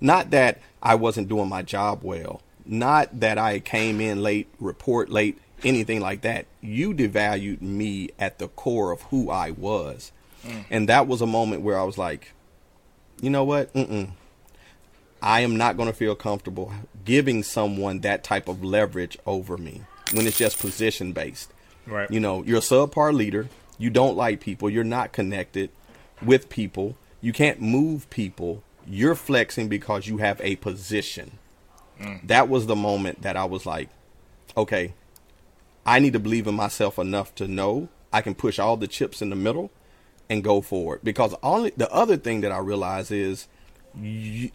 [0.01, 5.11] not that I wasn't doing my job well, not that I came in late, report
[5.11, 6.47] late, anything like that.
[6.61, 10.13] You devalued me at the core of who I was.
[10.47, 10.65] Mm.
[10.71, 12.34] And that was a moment where I was like,
[13.21, 13.73] you know what?
[13.75, 14.11] Mm-mm.
[15.23, 16.73] I am not going to feel comfortable
[17.05, 21.51] giving someone that type of leverage over me when it's just position based.
[21.87, 22.11] Right.
[22.11, 23.49] You know, you're a subpar leader.
[23.79, 24.69] You don't like people.
[24.69, 25.71] You're not connected
[26.23, 26.97] with people.
[27.21, 28.63] You can't move people.
[28.87, 31.39] You're flexing because you have a position.
[32.01, 32.27] Mm.
[32.27, 33.89] That was the moment that I was like,
[34.57, 34.93] okay,
[35.87, 39.23] I need to believe in myself enough to know I can push all the chips
[39.23, 39.71] in the middle
[40.29, 41.01] and go forward.
[41.03, 43.47] Because only the other thing that I realize is
[44.01, 44.51] you,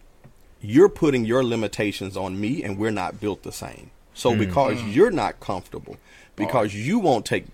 [0.60, 3.90] you're putting your limitations on me, and we're not built the same.
[4.14, 4.40] So mm-hmm.
[4.40, 5.96] because you're not comfortable,
[6.36, 7.46] because you won't take,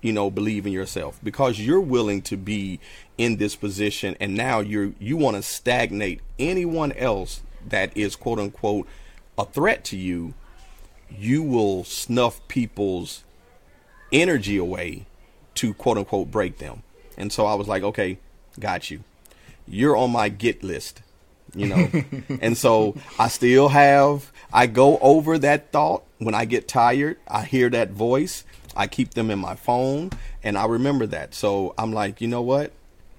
[0.00, 2.80] you know, believe in yourself, because you're willing to be
[3.18, 8.38] in this position, and now you're you want to stagnate anyone else that is quote
[8.38, 8.86] unquote
[9.36, 10.34] a threat to you,
[11.10, 13.24] you will snuff people's
[14.12, 15.06] energy away
[15.54, 16.82] to quote unquote break them.
[17.18, 18.18] And so I was like, okay,
[18.58, 19.02] got you.
[19.66, 21.02] You're on my get list,
[21.54, 21.90] you know.
[22.40, 27.18] and so I still have, I go over that thought when I get tired.
[27.26, 28.44] I hear that voice.
[28.74, 30.10] I keep them in my phone
[30.42, 31.34] and I remember that.
[31.34, 32.72] So I'm like, you know what?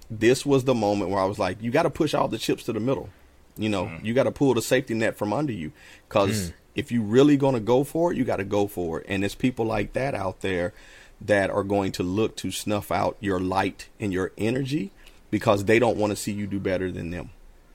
[0.09, 2.63] This was the moment where I was like, you got to push all the chips
[2.63, 3.09] to the middle.
[3.57, 4.03] You know, mm.
[4.03, 5.73] you got to pull the safety net from under you
[6.07, 6.53] because mm.
[6.75, 9.05] if you really going to go for it, you got to go for it.
[9.09, 10.73] And there's people like that out there
[11.21, 14.91] that are going to look to snuff out your light and your energy
[15.31, 17.29] because they don't want to see you do better than them.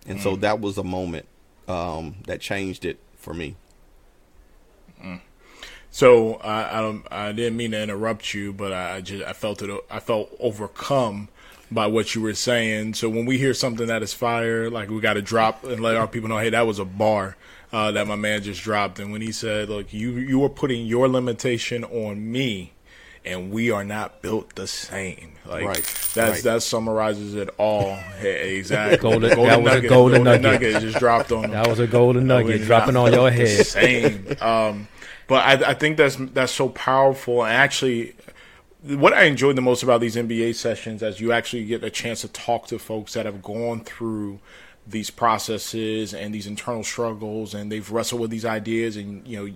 [0.06, 0.22] And mm.
[0.22, 1.26] so that was a moment
[1.68, 3.56] um, that changed it for me.
[5.02, 5.20] Mm.
[5.90, 9.62] So I, I, don't, I didn't mean to interrupt you, but I just I felt
[9.62, 9.70] it.
[9.90, 11.28] I felt overcome
[11.70, 12.94] by what you were saying.
[12.94, 15.96] So when we hear something that is fire, like we got to drop and let
[15.96, 17.36] our people know, hey, that was a bar
[17.72, 18.98] uh, that my man just dropped.
[18.98, 22.72] And when he said, look, you you are putting your limitation on me,
[23.24, 25.32] and we are not built the same.
[25.46, 26.10] Like right.
[26.14, 26.42] that's right.
[26.44, 27.96] that summarizes it all.
[28.18, 28.98] Hey, exactly.
[28.98, 30.72] golden, golden that was nugget, a golden, golden nugget.
[30.72, 30.82] nugget.
[30.82, 31.50] just dropped on.
[31.50, 33.66] That was a golden nugget dropping on your head.
[33.66, 34.26] Same.
[34.40, 34.88] Um,
[35.26, 37.44] but I, I think that's that's so powerful.
[37.44, 38.14] And actually,
[38.82, 42.22] what I enjoyed the most about these MBA sessions is you actually get a chance
[42.22, 44.40] to talk to folks that have gone through
[44.86, 49.54] these processes and these internal struggles and they've wrestled with these ideas and you know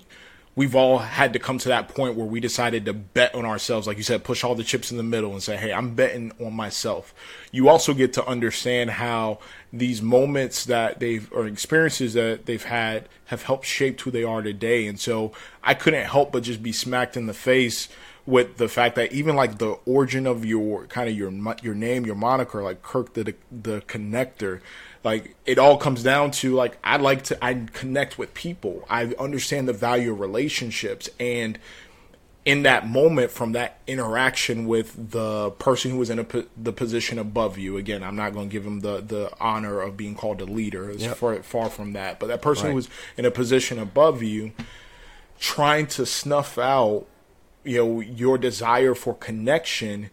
[0.59, 3.87] we've all had to come to that point where we decided to bet on ourselves.
[3.87, 6.33] Like you said, push all the chips in the middle and say, hey, I'm betting
[6.41, 7.15] on myself.
[7.53, 9.39] You also get to understand how
[9.73, 14.43] these moments that they've, or experiences that they've had, have helped shape who they are
[14.43, 14.89] today.
[14.89, 15.31] And so
[15.63, 17.89] I couldn't help but just be smacked in the face
[18.27, 21.31] with the fact that even like the origin of your kind of your
[21.63, 24.61] your name, your moniker, like Curt the the connector,
[25.05, 28.85] like it all comes down to like I like to I connect with people.
[28.91, 31.59] I understand the value of relationships and
[32.49, 37.19] in that moment from that interaction with the person who was in a, the position
[37.19, 40.41] above you again i'm not going to give him the, the honor of being called
[40.41, 41.17] a leader it's yep.
[41.17, 42.71] far, far from that but that person right.
[42.71, 44.51] who was in a position above you
[45.39, 47.05] trying to snuff out
[47.65, 50.09] you know your desire for connection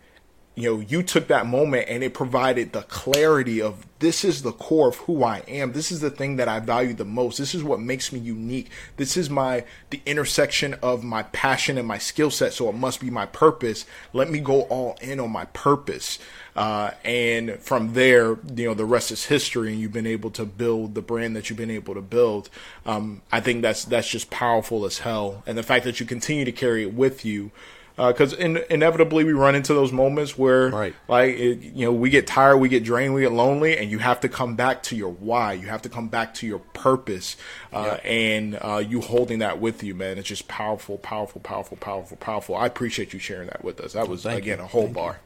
[0.55, 4.53] you know, you took that moment and it provided the clarity of this is the
[4.53, 5.73] core of who I am.
[5.73, 7.37] This is the thing that I value the most.
[7.37, 8.69] This is what makes me unique.
[8.95, 12.53] This is my the intersection of my passion and my skill set.
[12.53, 13.85] So it must be my purpose.
[14.13, 16.19] Let me go all in on my purpose.
[16.55, 20.45] Uh, and from there, you know, the rest is history, and you've been able to
[20.45, 22.49] build the brand that you've been able to build.
[22.85, 26.45] Um, I think that's that's just powerful as hell, and the fact that you continue
[26.45, 27.51] to carry it with you
[27.95, 30.95] because uh, in, inevitably we run into those moments where, right.
[31.07, 33.99] like, it, you know, we get tired, we get drained, we get lonely, and you
[33.99, 35.53] have to come back to your why.
[35.53, 37.37] You have to come back to your purpose,
[37.71, 38.09] uh, yeah.
[38.09, 40.17] and uh, you holding that with you, man.
[40.17, 42.55] It's just powerful, powerful, powerful, powerful, powerful.
[42.55, 43.93] I appreciate you sharing that with us.
[43.93, 44.65] That was well, again you.
[44.65, 45.19] a whole thank bar.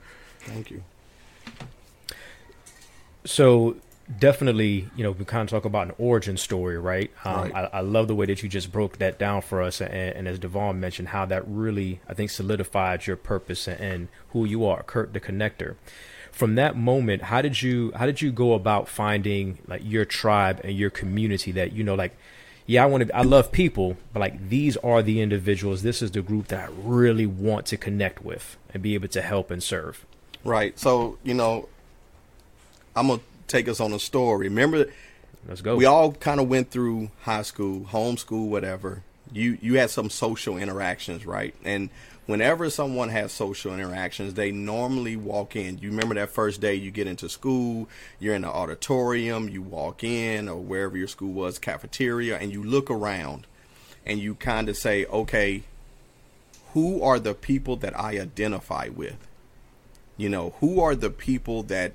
[0.45, 0.53] You.
[0.53, 0.83] Thank you.
[3.25, 3.77] So
[4.17, 7.11] definitely, you know, we kind of talk about an origin story, right?
[7.23, 7.53] Um, right.
[7.55, 10.27] I, I, love the way that you just broke that down for us, and, and,
[10.27, 14.65] as Devon mentioned, how that really, I think, solidified your purpose and, and, who you
[14.65, 15.75] are, Curt the Connector.
[16.31, 20.61] From that moment, how did you how did you go about finding like your tribe
[20.63, 22.15] and your community that you know, like,
[22.65, 26.11] yeah, I want to, I love people, but like these are the individuals, this is
[26.11, 29.61] the group that I really want to connect with and be able to help and
[29.61, 30.05] serve.
[30.43, 30.77] Right.
[30.79, 31.67] So you know,
[32.95, 34.47] I'm gonna take us on a story.
[34.47, 34.85] Remember,
[35.47, 35.75] let's go.
[35.75, 39.03] We all kind of went through high school, homeschool, whatever.
[39.31, 41.53] You you had some social interactions, right?
[41.63, 41.89] And
[42.25, 45.79] whenever someone has social interactions, they normally walk in.
[45.79, 50.03] You remember that first day you get into school, you're in the auditorium, you walk
[50.03, 53.47] in or wherever your school was, cafeteria, and you look around
[54.05, 55.63] and you kind of say, okay,
[56.73, 59.17] who are the people that I identify with?
[60.17, 61.93] You know, who are the people that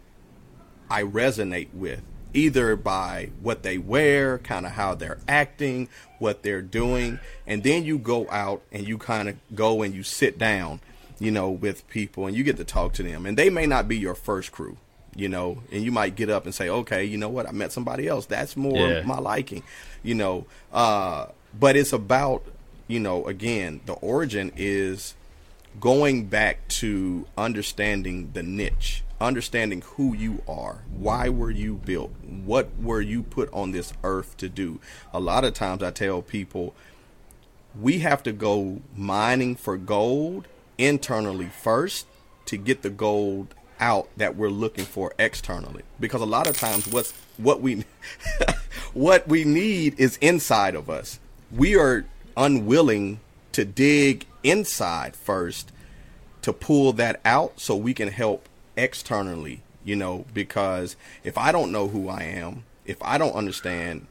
[0.94, 2.02] I resonate with,
[2.34, 5.88] either by what they wear, kind of how they're acting,
[6.20, 7.18] what they're doing.
[7.48, 10.78] And then you go out and you kind of go and you sit down,
[11.18, 13.26] you know, with people and you get to talk to them.
[13.26, 14.76] And they may not be your first crew,
[15.16, 17.72] you know, and you might get up and say, okay, you know what, I met
[17.72, 18.26] somebody else.
[18.26, 19.02] That's more yeah.
[19.02, 19.64] my liking,
[20.04, 20.46] you know.
[20.72, 21.26] Uh,
[21.58, 22.44] but it's about,
[22.86, 25.14] you know, again, the origin is
[25.80, 30.82] going back to understanding the niche understanding who you are.
[30.90, 32.12] Why were you built?
[32.22, 34.80] What were you put on this earth to do?
[35.12, 36.74] A lot of times I tell people
[37.80, 40.46] we have to go mining for gold
[40.78, 42.06] internally first
[42.46, 46.86] to get the gold out that we're looking for externally because a lot of times
[46.88, 47.84] what's what we
[48.94, 51.18] what we need is inside of us
[51.50, 52.04] we are
[52.36, 53.18] unwilling
[53.50, 55.72] to dig inside first
[56.42, 61.72] to pull that out so we can help externally, you know, because if I don't
[61.72, 64.06] know who I am, if I don't understand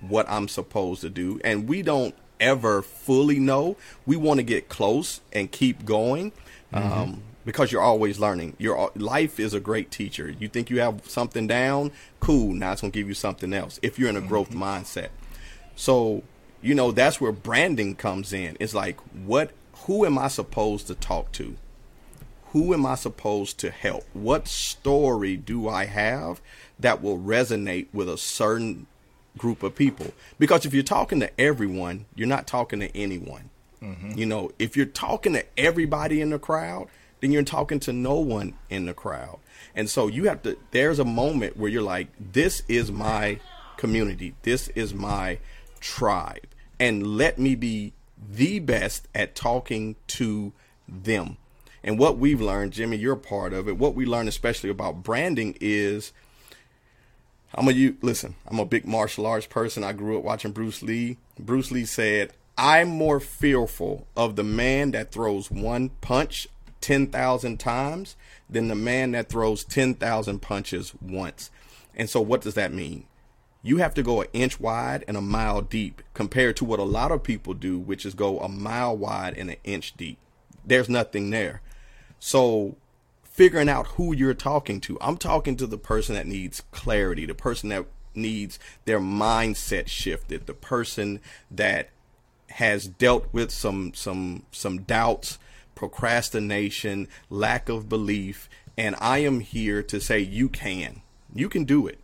[0.00, 3.76] what I'm supposed to do, and we don't ever fully know,
[4.06, 6.32] we want to get close and keep going.
[6.72, 6.92] Mm-hmm.
[6.92, 8.54] Um, because you're always learning.
[8.58, 10.34] Your life is a great teacher.
[10.38, 12.52] You think you have something down, cool.
[12.52, 13.80] Now it's gonna give you something else.
[13.80, 14.62] If you're in a growth mm-hmm.
[14.62, 15.08] mindset,
[15.74, 16.24] so
[16.60, 18.58] you know that's where branding comes in.
[18.60, 19.52] It's like, what?
[19.86, 21.56] Who am I supposed to talk to?
[22.52, 24.04] Who am I supposed to help?
[24.12, 26.40] What story do I have
[26.78, 28.86] that will resonate with a certain
[29.36, 30.12] group of people?
[30.38, 33.50] Because if you're talking to everyone, you're not talking to anyone.
[33.82, 34.18] Mm-hmm.
[34.18, 36.88] You know, if you're talking to everybody in the crowd,
[37.20, 39.38] then you're talking to no one in the crowd.
[39.74, 43.40] And so you have to, there's a moment where you're like, this is my
[43.76, 45.38] community, this is my
[45.80, 46.46] tribe,
[46.80, 47.92] and let me be
[48.30, 50.52] the best at talking to
[50.88, 51.36] them
[51.82, 53.78] and what we've learned, Jimmy, you're part of it.
[53.78, 56.12] What we learned, especially about branding, is
[57.54, 58.34] I'm a you listen.
[58.46, 59.84] I'm a big martial arts person.
[59.84, 61.16] I grew up watching Bruce Lee.
[61.38, 66.48] Bruce Lee said, "I'm more fearful of the man that throws one punch
[66.80, 68.16] ten thousand times
[68.50, 71.50] than the man that throws ten thousand punches once."
[71.94, 73.04] And so, what does that mean?
[73.62, 76.84] You have to go an inch wide and a mile deep, compared to what a
[76.84, 80.18] lot of people do, which is go a mile wide and an inch deep.
[80.64, 81.62] There's nothing there.
[82.18, 82.76] So
[83.22, 84.98] figuring out who you're talking to.
[85.00, 90.46] I'm talking to the person that needs clarity, the person that needs their mindset shifted,
[90.46, 91.90] the person that
[92.50, 95.38] has dealt with some some some doubts,
[95.74, 101.02] procrastination, lack of belief, and I am here to say you can.
[101.32, 102.00] You can do it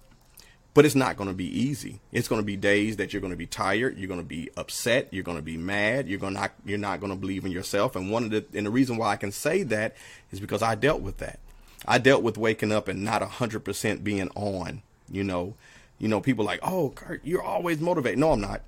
[0.75, 2.01] but it's not going to be easy.
[2.13, 4.51] It's going to be days that you're going to be tired, you're going to be
[4.57, 7.45] upset, you're going to be mad, you're going to not, you're not going to believe
[7.45, 7.95] in yourself.
[7.95, 9.97] And one of the and the reason why I can say that
[10.33, 11.39] is because I dealt with that.
[11.87, 15.55] I dealt with waking up and not 100% being on, you know.
[16.01, 18.63] You know, people like, "Oh, Curt, you're always motivated." No, I'm not.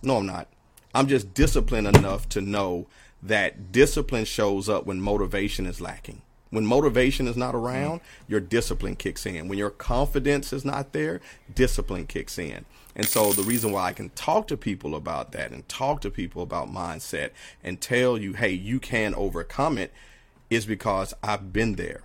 [0.00, 0.48] No, I'm not.
[0.94, 2.86] I'm just disciplined enough to know
[3.22, 6.22] that discipline shows up when motivation is lacking.
[6.52, 8.30] When motivation is not around, mm-hmm.
[8.30, 9.48] your discipline kicks in.
[9.48, 11.22] When your confidence is not there,
[11.52, 12.66] discipline kicks in.
[12.94, 16.10] And so the reason why I can talk to people about that and talk to
[16.10, 17.30] people about mindset
[17.64, 19.92] and tell you, hey, you can overcome it
[20.50, 22.02] is because I've been there.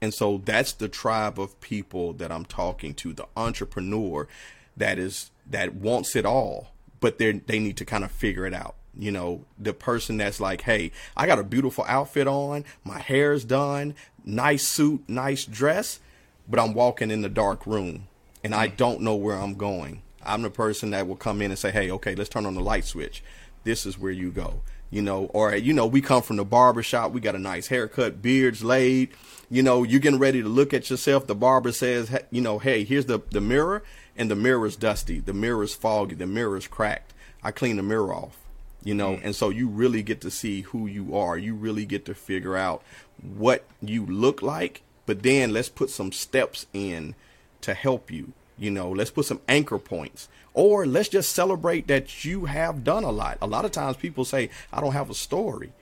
[0.00, 4.28] And so that's the tribe of people that I'm talking to, the entrepreneur
[4.76, 6.68] that is that wants it all,
[7.00, 8.76] but they they need to kind of figure it out.
[8.98, 13.44] You know, the person that's like, hey, I got a beautiful outfit on, my hair's
[13.44, 16.00] done, nice suit, nice dress,
[16.48, 18.08] but I'm walking in the dark room
[18.42, 18.76] and I mm.
[18.76, 20.02] don't know where I'm going.
[20.24, 22.60] I'm the person that will come in and say, hey, okay, let's turn on the
[22.60, 23.22] light switch.
[23.64, 24.62] This is where you go.
[24.90, 27.12] You know, or, you know, we come from the barber shop.
[27.12, 29.10] We got a nice haircut, beards laid.
[29.48, 31.28] You know, you're getting ready to look at yourself.
[31.28, 33.84] The barber says, you know, hey, here's the, the mirror
[34.16, 35.20] and the mirror's dusty.
[35.20, 36.16] The mirror's foggy.
[36.16, 37.14] The mirror's cracked.
[37.42, 38.39] I clean the mirror off
[38.82, 39.24] you know mm.
[39.24, 41.36] and so you really get to see who you are.
[41.36, 42.82] You really get to figure out
[43.22, 47.14] what you look like but then let's put some steps in
[47.60, 48.90] to help you you know.
[48.90, 53.38] Let's put some anchor points or let's just celebrate that you have done a lot.
[53.40, 55.72] A lot of times people say i don't have a story.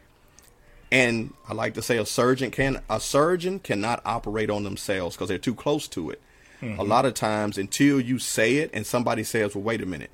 [0.90, 5.28] And i like to say a surgeon can a surgeon cannot operate on themselves because
[5.28, 6.22] they're too close to it.
[6.62, 6.80] Mm-hmm.
[6.80, 10.10] a lot of times until you say it and somebody says well wait a minute.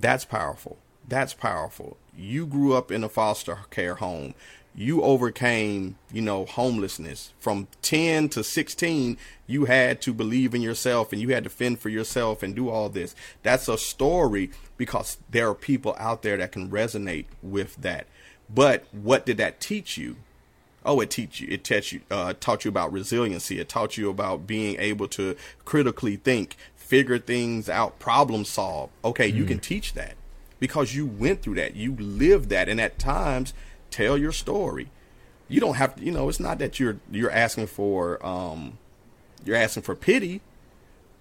[0.00, 0.78] That's powerful.
[1.06, 4.34] That's powerful you grew up in a foster care home.
[4.74, 7.32] You overcame you know homelessness.
[7.38, 9.16] From 10 to 16
[9.46, 12.68] you had to believe in yourself and you had to fend for yourself and do
[12.68, 13.14] all this.
[13.42, 18.06] That's a story because there are people out there that can resonate with that.
[18.52, 20.16] But what did that teach you?
[20.84, 23.58] Oh it teach you it taught you uh, taught you about resiliency.
[23.60, 28.90] It taught you about being able to critically think figure things out problem solve.
[29.04, 29.36] Okay mm.
[29.36, 30.14] you can teach that
[30.58, 31.76] because you went through that.
[31.76, 32.68] You lived that.
[32.68, 33.54] And at times,
[33.90, 34.88] tell your story.
[35.48, 38.78] You don't have to, you know, it's not that you're you're asking for um
[39.44, 40.42] you're asking for pity,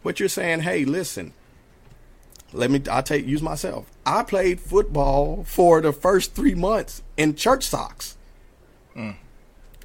[0.03, 1.33] but you're saying, "Hey, listen,
[2.51, 3.89] let me I'll take use myself.
[4.05, 8.17] I played football for the first 3 months in church socks."
[8.95, 9.15] Mm.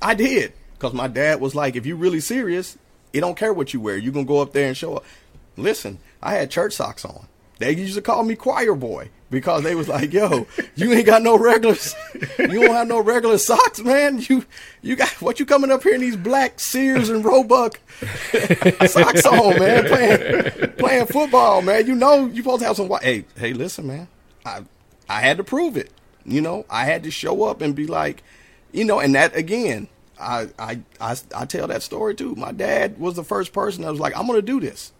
[0.01, 2.77] I did cuz my dad was like, "If you're really serious,
[3.13, 3.97] it don't care what you wear.
[3.97, 5.05] You're going to go up there and show up."
[5.57, 7.29] Listen, I had church socks on.
[7.59, 11.23] They used to call me choir boy because they was like, "Yo, you ain't got
[11.23, 11.75] no regular,
[12.39, 14.21] you don't have no regular socks, man.
[14.29, 14.45] You
[14.83, 17.81] you got what you coming up here in these black Sears and Roebuck
[18.87, 21.87] socks on, man, playing playing football, man.
[21.87, 23.03] You know you supposed to have some white.
[23.03, 24.07] Hey, hey, listen, man,
[24.47, 24.63] I
[25.09, 25.91] I had to prove it.
[26.25, 28.23] You know, I had to show up and be like,
[28.71, 29.89] you know, and that again,
[30.21, 32.37] I I I, I tell that story too.
[32.37, 34.93] My dad was the first person that was like, I'm gonna do this.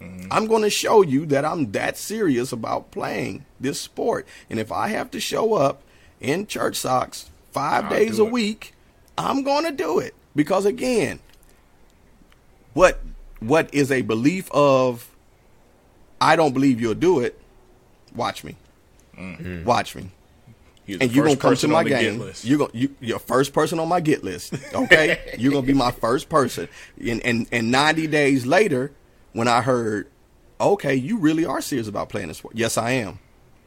[0.00, 0.32] Mm-hmm.
[0.32, 4.26] I'm going to show you that I'm that serious about playing this sport.
[4.48, 5.82] And if I have to show up
[6.20, 8.32] in church socks 5 I'll days a it.
[8.32, 8.74] week,
[9.16, 10.14] I'm going to do it.
[10.36, 11.18] Because again,
[12.74, 13.00] what
[13.40, 15.10] what is a belief of
[16.20, 17.40] I don't believe you'll do it?
[18.14, 18.56] Watch me.
[19.16, 19.64] Mm-hmm.
[19.64, 20.10] Watch me.
[20.86, 22.32] You're and you're gonna come to my game.
[22.42, 24.54] You're gonna you, you're first person on my get list.
[24.72, 26.68] Okay, you're gonna be my first person.
[27.04, 28.92] And and and 90 days later,
[29.32, 30.08] when I heard,
[30.60, 32.56] okay, you really are serious about playing this sport.
[32.56, 33.14] Yes, I am.
[33.14, 33.18] Mm.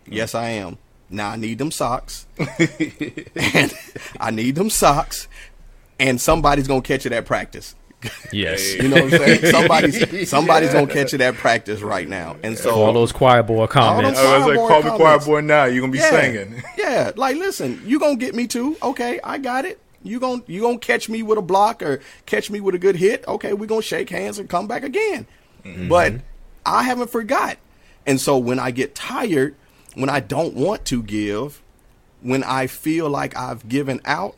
[0.07, 0.77] Yes, I am.
[1.09, 2.25] Now I need them socks.
[2.37, 3.73] and
[4.19, 5.27] I need them socks.
[5.99, 7.75] And somebody's gonna catch it at practice.
[8.31, 8.75] Yes.
[8.81, 9.45] you know what I'm saying?
[9.45, 10.81] Somebody's somebody's yeah.
[10.81, 12.37] gonna catch it at practice right now.
[12.43, 14.19] And so all those choir boy comments.
[14.19, 15.65] I was like, call me choir boy now.
[15.65, 16.09] You're gonna be yeah.
[16.09, 16.63] singing.
[16.77, 17.11] Yeah.
[17.15, 18.77] Like listen, you gonna get me too.
[18.81, 19.79] Okay, I got it.
[20.03, 22.95] You gonna you gonna catch me with a block or catch me with a good
[22.95, 23.27] hit.
[23.27, 25.27] Okay, we're gonna shake hands and come back again.
[25.63, 25.87] Mm-hmm.
[25.87, 26.15] But
[26.65, 27.57] I haven't forgot.
[28.05, 29.55] And so when I get tired,
[29.95, 31.61] when I don't want to give,
[32.21, 34.35] when I feel like I've given out,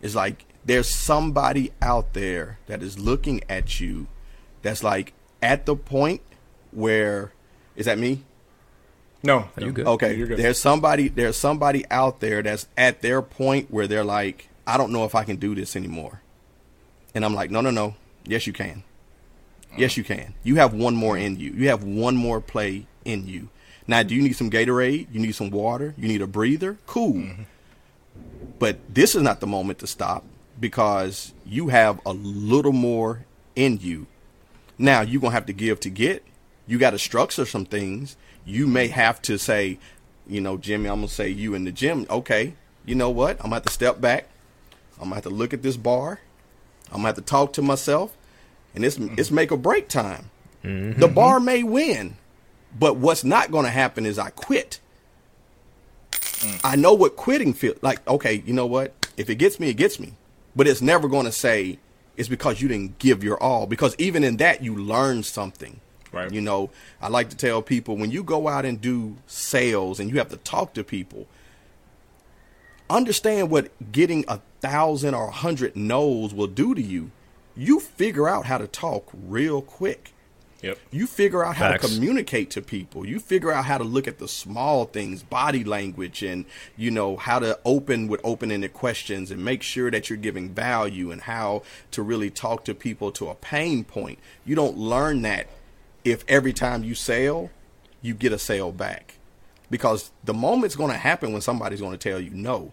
[0.00, 4.06] it's like there's somebody out there that is looking at you
[4.62, 6.20] that's like at the point
[6.72, 7.32] where
[7.76, 8.24] is that me?
[9.22, 9.86] No, you good.
[9.86, 10.38] Okay, you're good.
[10.38, 14.92] There's somebody there's somebody out there that's at their point where they're like, I don't
[14.92, 16.20] know if I can do this anymore.
[17.14, 17.94] And I'm like, no, no, no.
[18.24, 18.84] Yes, you can.
[19.76, 20.34] Yes, you can.
[20.42, 21.50] You have one more in you.
[21.52, 23.48] You have one more play in you.
[23.86, 25.08] Now, do you need some Gatorade?
[25.12, 25.94] You need some water?
[25.96, 26.78] You need a breather?
[26.86, 27.14] Cool.
[27.14, 27.42] Mm-hmm.
[28.58, 30.24] But this is not the moment to stop
[30.58, 33.24] because you have a little more
[33.56, 34.06] in you.
[34.76, 36.24] Now, you're going to have to give to get.
[36.66, 38.16] You got to structure some things.
[38.44, 39.78] You may have to say,
[40.26, 42.06] you know, Jimmy, I'm going to say you in the gym.
[42.10, 42.54] Okay,
[42.84, 43.36] you know what?
[43.36, 44.28] I'm going to have to step back.
[44.96, 46.20] I'm going to have to look at this bar.
[46.88, 48.16] I'm going to have to talk to myself
[48.78, 50.30] and it's it's make or break time.
[50.62, 51.00] Mm-hmm.
[51.00, 52.16] The bar may win,
[52.78, 54.78] but what's not going to happen is I quit.
[56.12, 56.60] Mm.
[56.62, 58.06] I know what quitting feels like.
[58.06, 58.94] Okay, you know what?
[59.16, 60.14] If it gets me, it gets me.
[60.54, 61.80] But it's never going to say
[62.16, 63.66] it's because you didn't give your all.
[63.66, 65.80] Because even in that, you learn something.
[66.12, 66.32] Right.
[66.32, 66.70] You know,
[67.02, 70.28] I like to tell people when you go out and do sales and you have
[70.28, 71.26] to talk to people,
[72.88, 77.10] understand what getting a thousand or a hundred no's will do to you
[77.58, 80.14] you figure out how to talk real quick.
[80.62, 80.78] Yep.
[80.90, 81.86] You figure out how Facts.
[81.86, 83.06] to communicate to people.
[83.06, 86.46] You figure out how to look at the small things, body language, and
[86.76, 91.12] you know how to open with open-ended questions and make sure that you're giving value
[91.12, 94.18] and how to really talk to people to a pain point.
[94.44, 95.46] You don't learn that
[96.04, 97.50] if every time you sell,
[98.02, 99.18] you get a sale back,
[99.70, 102.72] because the moment's going to happen when somebody's going to tell you no.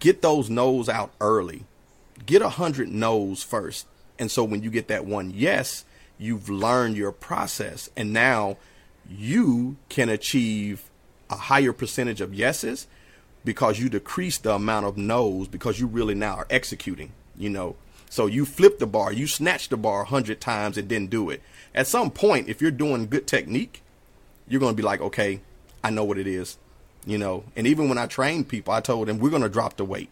[0.00, 1.64] Get those no's out early.
[2.26, 3.86] Get a hundred no's first,
[4.18, 5.84] and so when you get that one yes
[6.18, 7.90] you've learned your process.
[7.96, 8.56] And now
[9.08, 10.88] you can achieve
[11.30, 12.86] a higher percentage of yeses
[13.44, 17.76] because you decrease the amount of no's because you really now are executing you know.
[18.08, 21.30] So you flip the bar you snatch the bar a hundred times and didn't do
[21.30, 21.42] it.
[21.74, 23.82] At some point if you're doing good technique
[24.48, 25.40] you're going to be like okay
[25.82, 26.56] i know what it is
[27.04, 27.44] you know.
[27.54, 30.08] And even when i train people i told them we're going to drop the weight.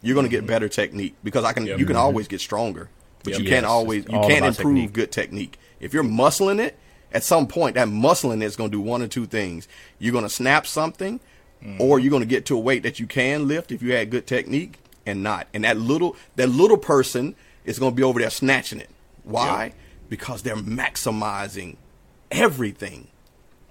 [0.00, 0.46] You're going to get mm-hmm.
[0.46, 1.78] better technique because i can Yep.
[1.78, 2.04] you can mm-hmm.
[2.04, 2.88] always get stronger
[3.24, 3.40] but Yep.
[3.42, 4.92] you can't always you can't improve technique.
[4.92, 5.58] good technique.
[5.80, 6.78] If you're muscling it,
[7.12, 9.66] at some point that muscling is going to do one or two things.
[9.98, 11.20] You're going to snap something,
[11.78, 14.10] or you're going to get to a weight that you can lift if you had
[14.10, 15.46] good technique, and not.
[15.54, 18.90] And that little that little person is going to be over there snatching it.
[19.24, 19.72] Why?
[20.08, 21.76] Because they're maximizing
[22.30, 23.08] everything.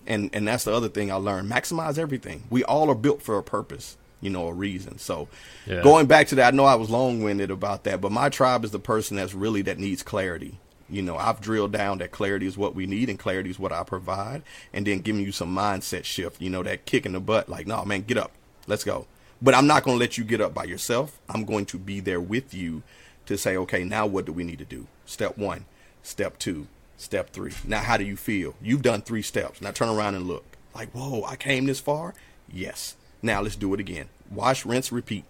[0.06, 1.52] And and that's the other thing I learned.
[1.52, 2.44] Maximize everything.
[2.50, 4.98] We all are built for a purpose, you know, a reason.
[4.98, 5.28] So
[5.66, 5.82] Yeah.
[5.84, 8.66] going back to that, I know I was long winded about that, but my tribe
[8.66, 10.60] is the person that's really that needs clarity.
[10.90, 13.74] You know, I've drilled down that clarity is what we need and clarity is what
[13.74, 14.42] I provide,
[14.74, 17.68] and then giving you some mindset shift, you know, that kick in the butt, like,
[17.68, 18.32] no man, get up.
[18.68, 19.06] Let's go.
[19.42, 21.20] But I'm not gonna let you get up by yourself.
[21.30, 22.84] I'm going to be there with you
[23.26, 24.88] to say, okay, now what do we need to do?
[25.06, 25.66] Step one,
[26.02, 27.52] step two, step three.
[27.66, 28.56] Now how do you feel?
[28.62, 29.62] You've done three steps.
[29.62, 30.46] Now turn around and look.
[30.74, 32.14] Like, whoa, I came this far?
[32.52, 32.96] Yes.
[33.22, 34.10] Now let's do it again.
[34.32, 35.26] Wash, rinse, repeat.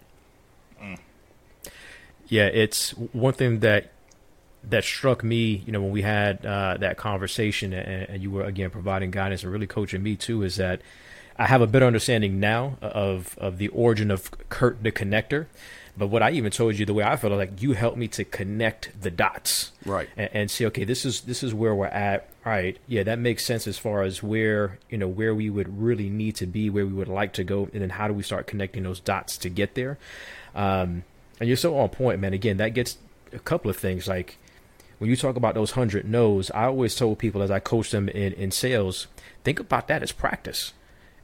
[2.28, 3.90] Yeah, it's one thing that
[4.62, 8.44] that struck me, you know, when we had uh, that conversation, and, and you were
[8.44, 10.82] again providing guidance and really coaching me too, is that
[11.38, 15.46] I have a better understanding now of of the origin of Curt the connector.
[15.98, 18.24] But what I even told you, the way I felt like you helped me to
[18.24, 20.08] connect the dots, Right.
[20.16, 22.28] and, and see, okay, this is this is where we're at.
[22.46, 25.80] All right, yeah, that makes sense as far as where you know where we would
[25.82, 28.22] really need to be, where we would like to go, and then how do we
[28.22, 29.98] start connecting those dots to get there?
[30.54, 31.02] Um,
[31.40, 32.32] and you're so on point, man.
[32.32, 32.96] Again, that gets
[33.32, 34.38] a couple of things like
[34.98, 36.50] when you talk about those hundred no's.
[36.52, 39.08] I always told people as I coach them in in sales,
[39.42, 40.72] think about that as practice.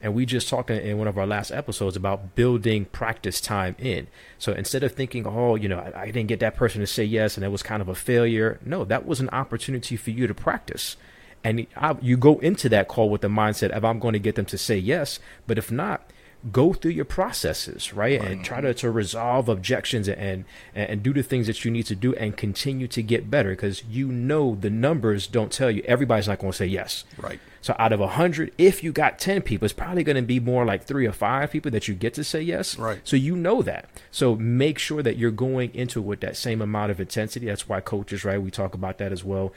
[0.05, 4.05] And we just talked in- one of our last episodes about building practice time in.
[4.37, 7.03] So instead of thinking, oh, you know, I, I didn't get that person to say
[7.03, 10.27] yes and it was kind of a failure, no, that was an opportunity for you
[10.27, 10.95] to practice.
[11.43, 14.35] And I, you go into that call with the mindset of, I'm going to get
[14.35, 15.19] them to say yes.
[15.47, 16.07] But if not,
[16.51, 18.21] go through your processes, right?
[18.21, 20.45] And try to, to resolve objections and, and,
[20.89, 23.83] and do the things that you need to do and continue to get better because
[23.85, 25.81] you know the numbers don't tell you.
[25.83, 27.03] Everybody's not going to say yes.
[27.17, 27.39] Right.
[27.61, 30.39] So out of a hundred, if you got ten people, it's probably going to be
[30.39, 32.77] more like three or five people that you get to say yes.
[32.77, 33.01] Right.
[33.03, 33.89] So you know that.
[34.11, 37.47] So make sure that you're going into it with that same amount of intensity.
[37.47, 38.39] That's why coaches, right?
[38.39, 39.51] We talk about that as well.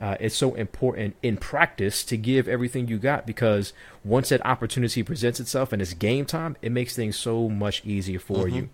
[0.00, 5.02] Uh, it's so important in practice to give everything you got because once that opportunity
[5.02, 8.70] presents itself and it's game time, it makes things so much easier for you.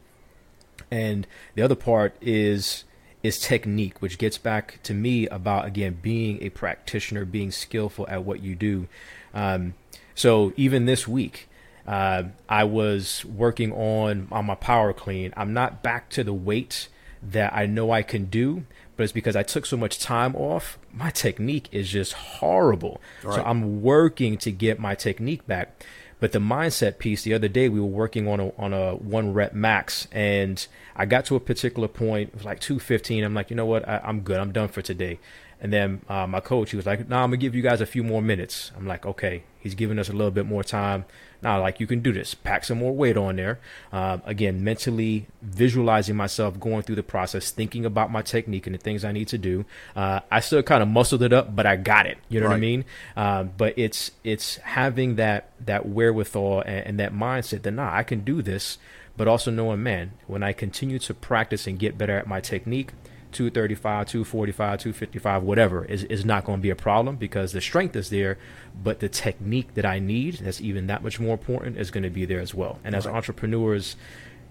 [0.90, 2.84] And the other part is
[3.22, 8.24] is technique, which gets back to me about again being a practitioner, being skillful at
[8.24, 8.86] what you do.
[9.34, 9.74] Um,
[10.14, 11.48] so even this week,
[11.86, 15.34] uh, I was working on on my power clean.
[15.36, 16.88] I'm not back to the weight
[17.22, 18.64] that I know I can do,
[18.96, 20.78] but it's because I took so much time off.
[20.92, 23.00] My technique is just horrible.
[23.34, 25.84] So I'm working to get my technique back.
[26.18, 29.34] But the mindset piece, the other day we were working on a on a one
[29.34, 33.22] rep max, and I got to a particular point, it was like two fifteen.
[33.22, 35.18] I'm like, you know what, I, I'm good, I'm done for today.
[35.60, 37.80] And then uh, my coach, he was like, "No, nah, I'm gonna give you guys
[37.80, 41.06] a few more minutes." I'm like, "Okay." He's giving us a little bit more time.
[41.42, 42.34] Now, like you can do this.
[42.34, 43.58] Pack some more weight on there.
[43.92, 48.78] Um, again, mentally visualizing myself going through the process, thinking about my technique and the
[48.78, 49.64] things I need to do.
[49.94, 52.18] Uh, I still kind of muscled it up, but I got it.
[52.28, 52.84] You know what I mean?
[53.16, 58.02] Um, but it's it's having that that wherewithal and, and that mindset that nah, I
[58.02, 58.78] can do this.
[59.16, 62.92] But also knowing, man, when I continue to practice and get better at my technique,
[63.32, 67.96] 235, 245, 255, whatever, is, is not going to be a problem because the strength
[67.96, 68.38] is there,
[68.82, 72.10] but the technique that I need, that's even that much more important, is going to
[72.10, 72.78] be there as well.
[72.84, 73.96] And as entrepreneurs,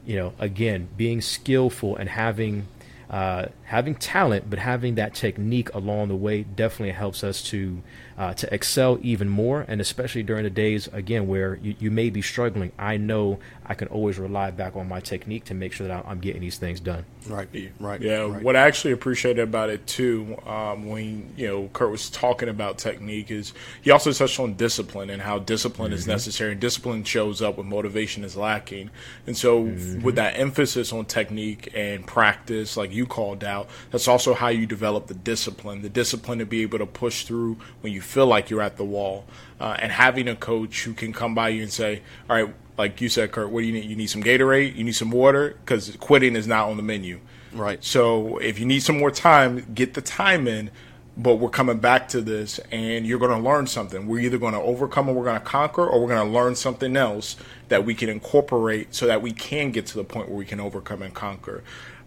[0.05, 2.67] you know, again, being skillful and having
[3.09, 7.81] uh, having talent, but having that technique along the way definitely helps us to
[8.17, 9.65] uh, to excel even more.
[9.67, 13.73] And especially during the days again where you, you may be struggling, I know I
[13.73, 16.79] can always rely back on my technique to make sure that I'm getting these things
[16.79, 17.05] done.
[17.27, 17.49] Right,
[17.79, 18.01] right.
[18.01, 18.43] Yeah, right.
[18.43, 22.77] what I actually appreciated about it too, um, when you know Curt was talking about
[22.77, 25.99] technique, is he also touched on discipline and how discipline mm-hmm.
[25.99, 26.51] is necessary.
[26.51, 28.91] And discipline shows up when motivation is lacking.
[29.25, 30.03] And so, mm-hmm.
[30.03, 34.67] with that emphasis on technique and practice, like you called out, that's also how you
[34.67, 35.81] develop the discipline.
[35.81, 38.85] The discipline to be able to push through when you feel like you're at the
[38.85, 39.25] wall,
[39.59, 42.99] uh, and having a coach who can come by you and say, "All right." Like
[42.99, 43.85] you said, Curt, what do you need?
[43.85, 44.75] You need some Gatorade.
[44.75, 47.21] You need some water because quitting is not on the menu.
[47.53, 47.81] Right.
[47.81, 50.71] So if you need some more time, get the time in.
[51.17, 54.05] But we're coming back to this, and you're going to learn something.
[54.05, 56.55] We're either going to overcome and we're going to conquer, or we're going to learn
[56.55, 57.37] something else
[57.69, 60.59] that we can incorporate so that we can get to the point where we can
[60.59, 61.63] overcome and conquer.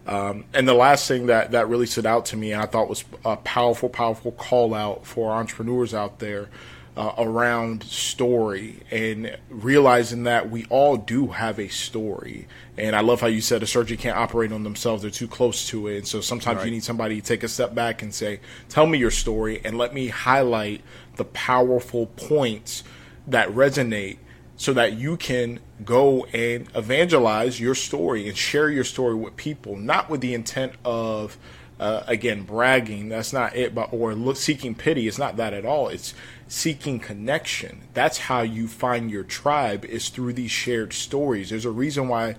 [0.09, 2.89] Um, and the last thing that, that really stood out to me, and I thought
[2.89, 6.49] was a powerful, powerful call out for entrepreneurs out there,
[6.97, 12.47] uh, around story and realizing that we all do have a story.
[12.75, 15.67] And I love how you said a surgeon can't operate on themselves; they're too close
[15.67, 15.97] to it.
[15.97, 16.65] And so sometimes right.
[16.65, 19.77] you need somebody to take a step back and say, "Tell me your story, and
[19.77, 20.81] let me highlight
[21.17, 22.83] the powerful points
[23.27, 24.17] that resonate."
[24.59, 29.75] So that you can go and evangelize your story and share your story with people,
[29.75, 31.37] not with the intent of
[31.79, 35.65] uh, again bragging that's not it but or look, seeking pity it's not that at
[35.65, 36.13] all it's
[36.49, 37.81] seeking connection.
[37.93, 41.51] That's how you find your tribe is through these shared stories.
[41.51, 42.35] There's a reason why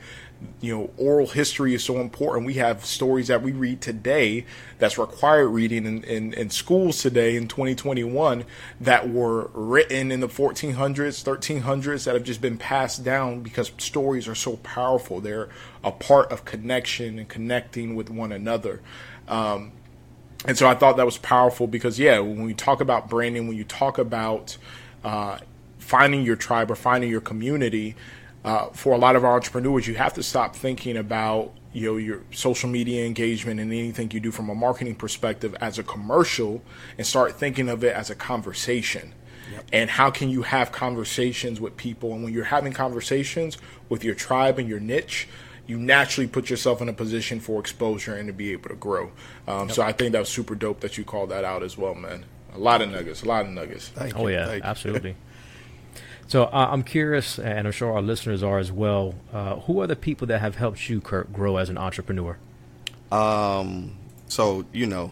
[0.60, 2.46] you know oral history is so important.
[2.46, 4.46] We have stories that we read today
[4.78, 8.44] that's required reading in, in, in schools today in 2021
[8.80, 14.28] that were written in the 1400s, 1300s that have just been passed down because stories
[14.28, 15.20] are so powerful.
[15.20, 15.48] They're
[15.84, 18.80] a part of connection and connecting with one another.
[19.28, 19.72] Um,
[20.46, 23.56] and so I thought that was powerful because yeah, when we talk about branding, when
[23.56, 24.56] you talk about
[25.04, 25.38] uh,
[25.78, 27.94] finding your tribe or finding your community,
[28.44, 31.96] uh, for a lot of our entrepreneurs, you have to stop thinking about you know
[31.96, 36.62] your social media engagement and anything you do from a marketing perspective as a commercial,
[36.96, 39.12] and start thinking of it as a conversation.
[39.52, 39.66] Yep.
[39.72, 42.14] And how can you have conversations with people?
[42.14, 45.28] And when you're having conversations with your tribe and your niche,
[45.66, 49.10] you naturally put yourself in a position for exposure and to be able to grow.
[49.46, 49.76] Um, yep.
[49.76, 52.24] So I think that was super dope that you called that out as well, man.
[52.54, 53.88] A lot of nuggets, a lot of nuggets.
[53.88, 55.16] Thank oh yeah, Thank absolutely.
[56.30, 59.16] so uh, I'm curious, and I'm sure our listeners are as well.
[59.32, 62.38] Uh, who are the people that have helped you, Curt, grow as an entrepreneur?
[63.10, 63.96] Um.
[64.28, 65.10] So you know,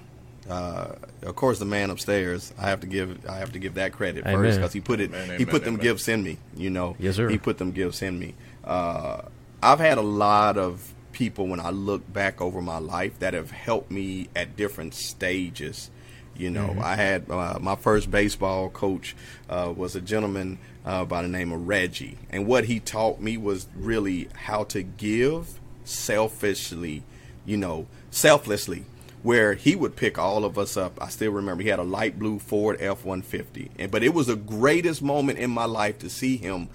[0.48, 2.54] uh, of course, the man upstairs.
[2.56, 3.28] I have to give.
[3.28, 4.36] I have to give that credit amen.
[4.36, 5.12] first because he put it.
[5.12, 6.38] Amen, he put amen, them gifts in me.
[6.56, 6.94] You know.
[7.00, 7.28] Yes, sir.
[7.28, 8.34] He put them gifts in me.
[8.62, 9.22] Uh,
[9.60, 13.50] I've had a lot of people when I look back over my life that have
[13.50, 15.90] helped me at different stages.
[16.38, 16.82] You know, mm-hmm.
[16.82, 19.16] I had uh, my first baseball coach
[19.50, 23.36] uh, was a gentleman uh, by the name of Reggie, and what he taught me
[23.36, 27.02] was really how to give selfishly,
[27.44, 28.84] you know, selflessly.
[29.24, 31.02] Where he would pick all of us up.
[31.02, 34.14] I still remember he had a light blue Ford F one fifty, and but it
[34.14, 36.68] was the greatest moment in my life to see him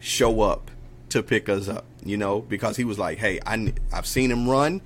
[0.00, 0.70] show up
[1.10, 4.48] to pick us up, you know, because he was like, "Hey, I I've seen him
[4.48, 4.80] run.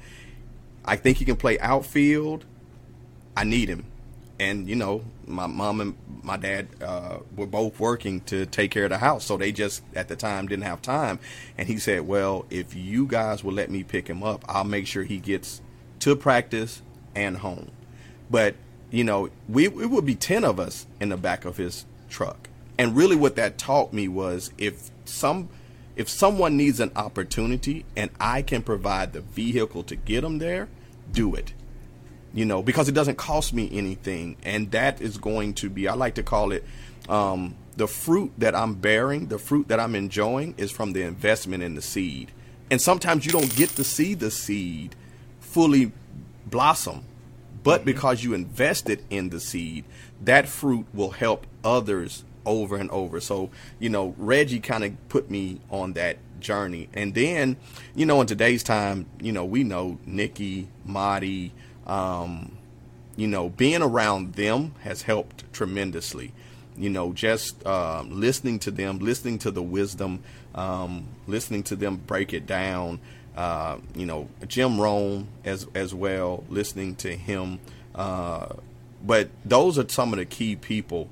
[0.85, 2.45] I think he can play outfield.
[3.37, 3.85] I need him."
[4.41, 8.85] And you know, my mom and my dad uh, were both working to take care
[8.85, 11.19] of the house, so they just at the time didn't have time.
[11.57, 14.87] And he said, "Well, if you guys will let me pick him up, I'll make
[14.87, 15.61] sure he gets
[16.01, 16.83] to practice
[17.15, 17.71] and home."
[18.31, 18.55] But
[18.91, 22.49] you know, we it would be ten of us in the back of his truck.
[22.79, 25.49] And really, what that taught me was if some
[25.97, 30.69] if someone needs an opportunity and I can provide the vehicle to get them there,
[31.11, 31.53] do it.
[32.33, 34.37] You know, because it doesn't cost me anything.
[34.45, 36.65] And that is going to be, I like to call it,
[37.09, 41.63] um, the fruit that I'm bearing, the fruit that I'm enjoying is from the investment
[41.63, 42.33] in the seed.
[42.71, 44.95] And sometimes you don't get to see the seed
[45.41, 45.93] fully
[46.45, 47.05] blossom,
[47.63, 47.87] but mm-hmm.
[47.87, 49.85] because you invested in the seed,
[50.23, 53.21] that fruit will help others over and over.
[53.21, 56.89] So, you know, Reggie kind of put me on that journey.
[56.95, 57.57] And then,
[57.95, 61.53] you know, in today's time, you know, we know Nikki, Marty,
[61.89, 62.57] um,
[63.17, 66.33] you know, being around them has helped tremendously.
[66.77, 70.23] You know, just uh, listening to them, listening to the wisdom,
[70.55, 73.01] um, listening to them break it down.
[73.37, 77.59] Uh, you know, Jim Rohn as as well, listening to him.
[77.95, 78.55] Uh,
[79.05, 81.09] but those are some of the key people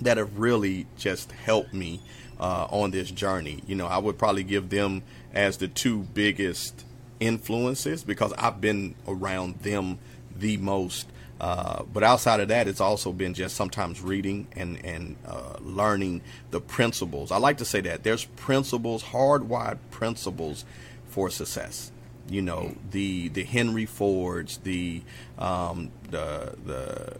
[0.00, 2.00] that have really just helped me
[2.38, 3.62] uh, on this journey.
[3.66, 6.85] You know, I would probably give them as the two biggest
[7.20, 9.98] influences because I've been around them
[10.36, 11.06] the most.
[11.40, 16.22] Uh, but outside of that, it's also been just sometimes reading and and uh, learning
[16.50, 17.30] the principles.
[17.30, 20.64] I like to say that there's principles, hardwired principles
[21.06, 21.92] for success.
[22.28, 25.02] You know, the the Henry Fords, the
[25.38, 27.16] um, the the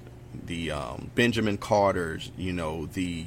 [0.46, 3.26] the um, Benjamin Carters, you know, the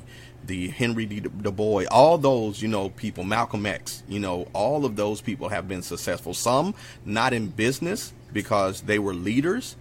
[0.49, 1.19] the Henry D.
[1.19, 5.49] Du Bois, all those, you know, people, Malcolm X, you know, all of those people
[5.49, 6.33] have been successful.
[6.33, 6.73] Some
[7.05, 9.75] not in business because they were leaders,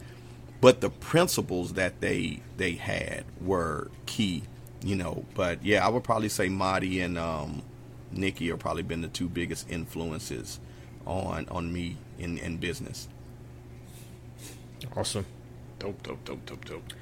[0.61, 4.43] but the principles that they they had were key,
[4.85, 5.25] you know.
[5.35, 7.63] But yeah, I would probably say Marty and um,
[8.13, 10.61] Nikki are probably been the two biggest influences
[11.07, 13.09] on on me in in business.
[14.95, 15.25] Awesome.
[15.79, 16.93] Dope, dope, dope, dope, dope.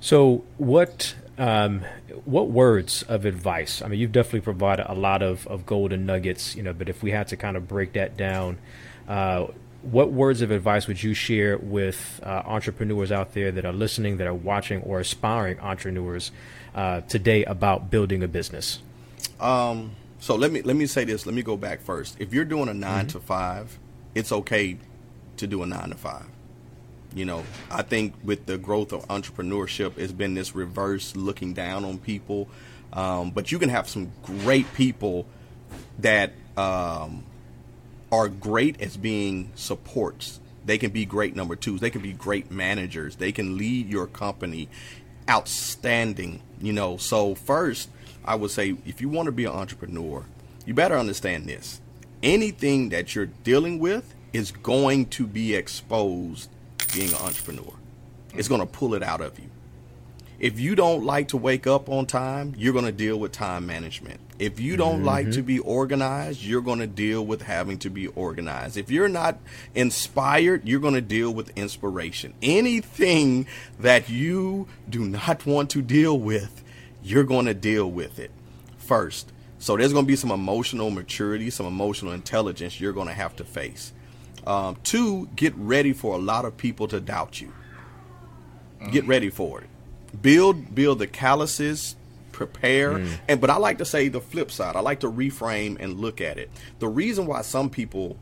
[0.00, 1.84] So, what um,
[2.24, 3.82] what words of advice?
[3.82, 6.72] I mean, you've definitely provided a lot of, of golden nuggets, you know.
[6.72, 8.58] But if we had to kind of break that down,
[9.06, 9.46] uh,
[9.82, 14.16] what words of advice would you share with uh, entrepreneurs out there that are listening,
[14.18, 16.32] that are watching, or aspiring entrepreneurs
[16.74, 18.80] uh, today about building a business?
[19.40, 21.26] Um, so let me let me say this.
[21.26, 22.16] Let me go back first.
[22.20, 23.08] If you're doing a 9 mm-hmm.
[23.08, 23.78] to five,
[24.14, 24.78] it's okay
[25.38, 26.26] to do a nine to five.
[27.14, 31.84] You know, I think with the growth of entrepreneurship, it's been this reverse looking down
[31.84, 32.48] on people.
[32.92, 35.26] Um, but you can have some great people
[35.98, 37.24] that um,
[38.10, 40.40] are great as being supports.
[40.64, 41.80] They can be great number twos.
[41.80, 43.16] They can be great managers.
[43.16, 44.68] They can lead your company
[45.28, 46.42] outstanding.
[46.60, 47.88] You know, so first,
[48.24, 50.24] I would say if you want to be an entrepreneur,
[50.66, 51.80] you better understand this.
[52.22, 56.50] Anything that you're dealing with is going to be exposed
[56.92, 57.72] being an entrepreneur.
[58.34, 59.48] It's going to pull it out of you.
[60.38, 63.66] If you don't like to wake up on time, you're going to deal with time
[63.66, 64.20] management.
[64.38, 65.06] If you don't mm-hmm.
[65.06, 68.76] like to be organized, you're going to deal with having to be organized.
[68.76, 69.38] If you're not
[69.74, 72.34] inspired, you're going to deal with inspiration.
[72.40, 73.48] Anything
[73.80, 76.62] that you do not want to deal with,
[77.02, 78.30] you're going to deal with it
[78.76, 79.32] first.
[79.58, 83.34] So there's going to be some emotional maturity, some emotional intelligence you're going to have
[83.36, 83.92] to face.
[84.46, 87.52] Um, two, get ready for a lot of people to doubt you.
[88.80, 88.92] Mm.
[88.92, 89.68] Get ready for it.
[90.22, 91.96] Build build the calluses,
[92.32, 92.94] prepare.
[92.94, 93.18] Mm.
[93.28, 94.76] And but I like to say the flip side.
[94.76, 96.50] I like to reframe and look at it.
[96.78, 98.16] The reason why some people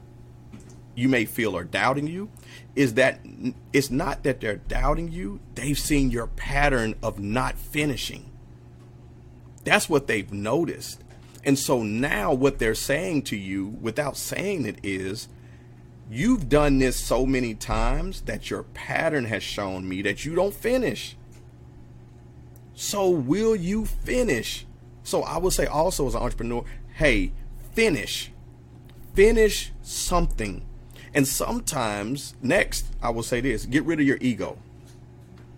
[0.96, 2.30] you may feel are doubting you
[2.74, 3.20] is that
[3.72, 8.30] it's not that they're doubting you, they've seen your pattern of not finishing.
[9.64, 11.02] That's what they've noticed.
[11.44, 15.28] And so now what they're saying to you without saying it is
[16.08, 20.54] You've done this so many times that your pattern has shown me that you don't
[20.54, 21.16] finish.
[22.74, 24.66] So, will you finish?
[25.02, 27.32] So, I would say also as an entrepreneur, hey,
[27.72, 28.30] finish.
[29.14, 30.64] Finish something.
[31.12, 34.58] And sometimes, next, I will say this get rid of your ego.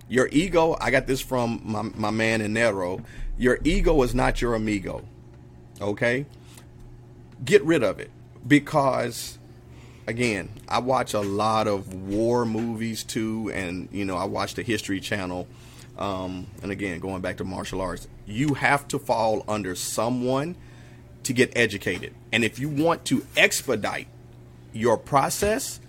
[0.08, 3.02] Your ego, I got this from my, my man in Nero.
[3.36, 5.04] Your ego is not your amigo.
[5.80, 6.24] Okay?
[7.44, 8.10] Get rid of it
[8.46, 9.37] because
[10.08, 14.62] again, I watch a lot of war movies too, and you know, I watch the
[14.62, 15.46] History Channel.
[15.98, 20.56] Um, and again, going back to martial arts, you have to fall under someone
[21.24, 22.14] to get educated.
[22.32, 24.06] And if you want to expedite
[24.72, 25.80] your process,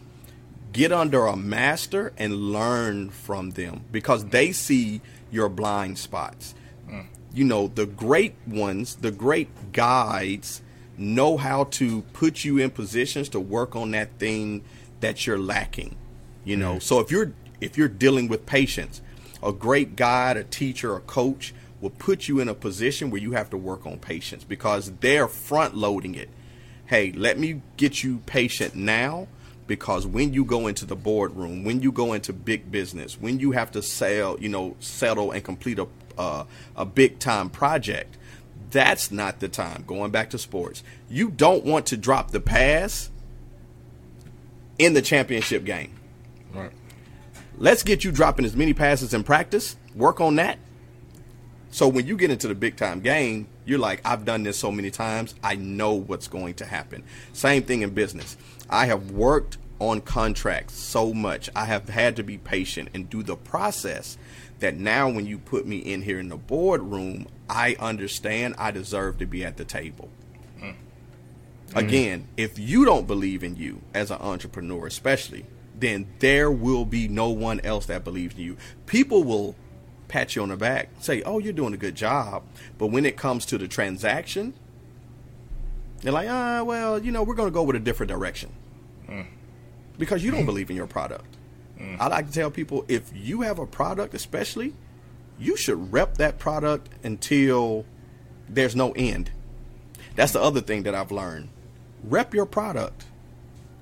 [0.74, 5.02] get under a master and learn from them because they see
[5.32, 6.56] your blind spots.
[6.90, 7.06] Mm.
[7.34, 10.62] You know, the great ones, the great guides
[11.00, 14.64] know how to put you in positions to work on that thing
[15.00, 15.96] that you're lacking.
[16.44, 16.80] You know, mm-hmm.
[16.80, 19.02] so if you're if you're dealing with patience,
[19.44, 23.34] a great guide, a teacher, a coach will put you in a position where you
[23.34, 26.30] have to work on patience because they're front loading it.
[26.86, 29.28] Hey, let me get you patient now
[29.68, 33.52] because when you go into the boardroom, when you go into big business, when you
[33.52, 35.88] have to sell, you know, settle and complete a
[36.18, 36.44] uh,
[36.76, 38.18] a big time project,
[38.72, 39.84] that's not the time.
[39.88, 43.10] Going back to sports, you don't want to drop the pass
[44.78, 45.94] in the championship game.
[46.54, 46.72] Right.
[47.58, 49.76] Let's get you dropping as many passes in practice.
[49.96, 50.58] Work on that.
[51.72, 54.72] So when you get into the big time game, you're like, I've done this so
[54.72, 55.36] many times.
[55.44, 57.04] I know what's going to happen.
[57.34, 58.38] Same thing in business.
[58.70, 61.50] I have worked on contracts so much.
[61.56, 64.18] I have had to be patient and do the process
[64.60, 69.18] that now when you put me in here in the boardroom, I understand I deserve
[69.20, 70.10] to be at the table.
[70.62, 70.76] Mm.
[71.76, 75.46] Again, if you don't believe in you as an entrepreneur, especially,
[75.78, 78.58] then there will be no one else that believes in you.
[78.86, 79.56] People will
[80.10, 82.44] pat you on the back, say, "Oh, you're doing a good job,"
[82.78, 84.54] but when it comes to the transaction,
[86.02, 88.50] they're like, "Ah, well, you know, we're going to go with a different direction."
[89.08, 89.28] Mm.
[90.00, 91.38] Because you don't believe in your product.
[91.80, 92.00] Mm.
[92.00, 94.74] I like to tell people if you have a product, especially,
[95.38, 97.86] you should rep that product until
[98.48, 99.30] there's no end.
[100.16, 101.50] That's the other thing that I've learned.
[102.04, 103.06] Rep your product.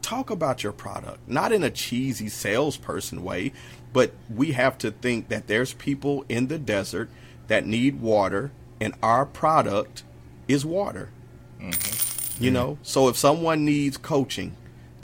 [0.01, 3.51] Talk about your product, not in a cheesy salesperson way,
[3.93, 7.09] but we have to think that there's people in the desert
[7.47, 10.03] that need water, and our product
[10.47, 11.09] is water.
[11.59, 12.43] Mm-hmm.
[12.43, 14.55] You know, so if someone needs coaching,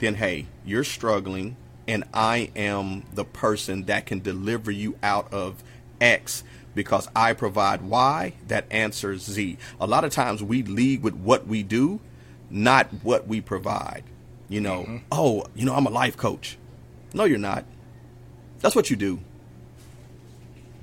[0.04, 1.56] then hey, you're struggling,
[1.88, 5.62] and I am the person that can deliver you out of
[6.00, 6.44] X
[6.74, 9.56] because I provide Y that answers Z.
[9.80, 12.00] A lot of times we lead with what we do,
[12.50, 14.04] not what we provide.
[14.48, 14.96] You know, mm-hmm.
[15.10, 16.58] oh, you know, I'm a life coach.
[17.14, 17.64] No, you're not.
[18.60, 19.20] That's what you do.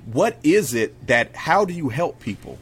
[0.06, 2.58] What is it that, how do you help people?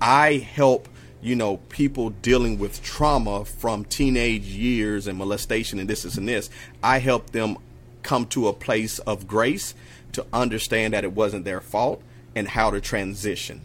[0.00, 0.88] I help,
[1.20, 6.28] you know, people dealing with trauma from teenage years and molestation and this, this, and
[6.28, 6.48] this.
[6.82, 7.56] I help them
[8.02, 9.74] come to a place of grace
[10.12, 12.02] to understand that it wasn't their fault
[12.34, 13.62] and how to transition.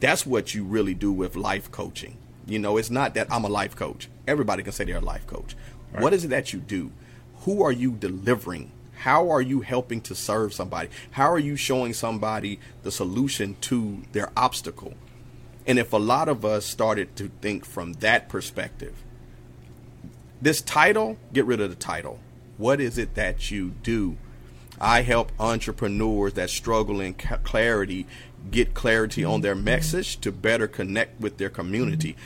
[0.00, 2.16] That's what you really do with life coaching.
[2.46, 4.08] You know, it's not that I'm a life coach.
[4.26, 5.54] Everybody can say they're a life coach.
[5.92, 6.02] Right.
[6.02, 6.92] What is it that you do?
[7.40, 8.72] Who are you delivering?
[8.94, 10.88] How are you helping to serve somebody?
[11.12, 14.94] How are you showing somebody the solution to their obstacle?
[15.66, 18.94] And if a lot of us started to think from that perspective,
[20.40, 22.20] this title, get rid of the title.
[22.56, 24.16] What is it that you do?
[24.80, 28.06] I help entrepreneurs that struggle in clarity
[28.50, 32.16] get clarity on their message to better connect with their community.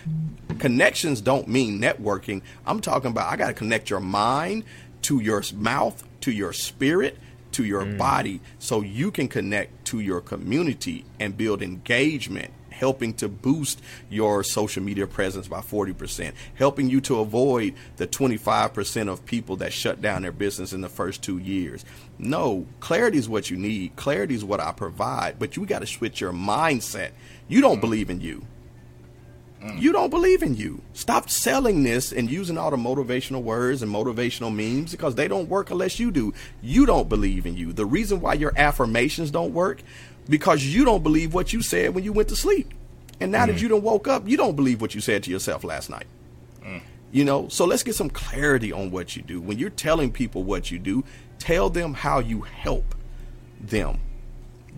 [0.58, 2.42] Connections don't mean networking.
[2.66, 4.64] I'm talking about I got to connect your mind
[5.02, 7.16] to your mouth, to your spirit,
[7.52, 7.96] to your mm.
[7.96, 12.50] body so you can connect to your community and build engagement
[12.80, 19.08] helping to boost your social media presence by 40%, helping you to avoid the 25%
[19.08, 21.84] of people that shut down their business in the first two years.
[22.18, 23.94] No, clarity is what you need.
[23.96, 27.10] Clarity is what I provide, but you got to switch your mindset.
[27.48, 27.82] You don't mm.
[27.82, 28.46] believe in you.
[29.62, 29.78] Mm.
[29.78, 30.80] You don't believe in you.
[30.94, 35.50] Stop selling this and using all the motivational words and motivational memes because they don't
[35.50, 36.32] work unless you do.
[36.62, 37.74] You don't believe in you.
[37.74, 39.82] The reason why your affirmations don't work
[40.30, 42.72] because you don't believe what you said when you went to sleep.
[43.20, 43.48] And now mm.
[43.48, 46.06] that you don't woke up, you don't believe what you said to yourself last night.
[46.64, 46.80] Mm.
[47.12, 49.40] You know, so let's get some clarity on what you do.
[49.40, 51.04] When you're telling people what you do,
[51.38, 52.94] tell them how you help
[53.60, 53.98] them.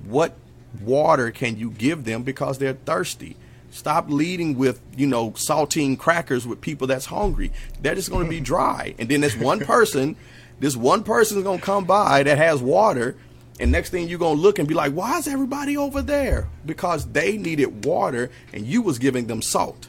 [0.06, 0.34] What
[0.80, 3.36] water can you give them because they're thirsty?
[3.70, 7.52] Stop leading with, you know, saltine crackers with people that's hungry.
[7.80, 8.94] They're just going to be dry.
[8.98, 10.16] And then this one person,
[10.60, 13.16] this one person is going to come by that has water
[13.62, 16.48] and next thing you're gonna look and be like, why is everybody over there?
[16.66, 19.86] Because they needed water and you was giving them salt.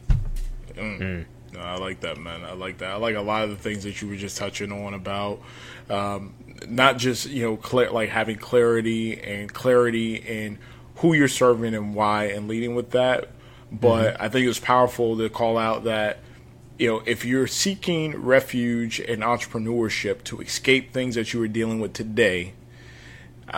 [0.76, 1.00] Mm.
[1.00, 1.26] Mm.
[1.54, 2.46] No, I like that, man.
[2.46, 2.92] I like that.
[2.92, 5.42] I like a lot of the things that you were just touching on about
[5.90, 6.36] um,
[6.68, 10.60] not just you know cl- like having clarity and clarity in
[10.98, 13.30] who you're serving and why, and leading with that.
[13.72, 14.24] But mm-hmm.
[14.24, 16.20] I think it was powerful to call out that
[16.78, 21.80] you know if you're seeking refuge in entrepreneurship to escape things that you are dealing
[21.80, 22.54] with today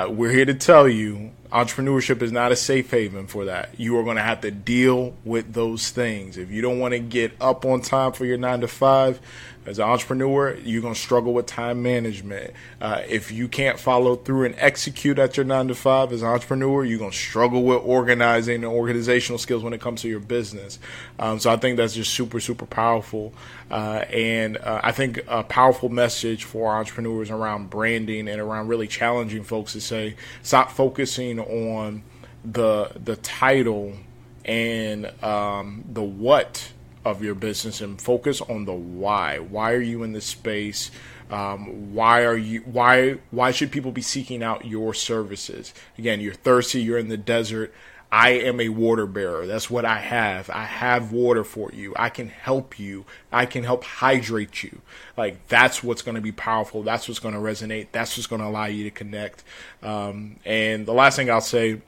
[0.09, 3.69] we're here to tell you entrepreneurship is not a safe haven for that.
[3.79, 6.37] You are going to have to deal with those things.
[6.37, 9.21] If you don't want to get up on time for your nine to five,
[9.65, 12.53] as an entrepreneur, you're going to struggle with time management.
[12.79, 16.27] Uh, if you can't follow through and execute at your nine to five as an
[16.27, 20.19] entrepreneur, you're going to struggle with organizing and organizational skills when it comes to your
[20.19, 20.79] business.
[21.17, 23.33] Um, so I think that's just super, super powerful.
[23.71, 28.87] Uh, and uh, I think a powerful message for entrepreneurs around branding and around really
[28.87, 32.03] challenging folks to say, stop focusing on
[32.43, 33.93] the the title
[34.43, 36.71] and um, the what
[37.05, 39.39] of your business and focus on the why.
[39.39, 40.91] Why are you in this space?
[41.31, 45.73] Um, why are you why why should people be seeking out your services?
[45.97, 47.73] Again, you're thirsty, you're in the desert.
[48.11, 49.45] I am a water bearer.
[49.45, 50.49] That's what I have.
[50.49, 51.93] I have water for you.
[51.97, 53.05] I can help you.
[53.31, 54.81] I can help hydrate you.
[55.17, 56.83] Like that's what's going to be powerful.
[56.83, 57.87] That's what's going to resonate.
[57.91, 59.43] That's what's going to allow you to connect.
[59.83, 61.81] Um, and the last thing I'll say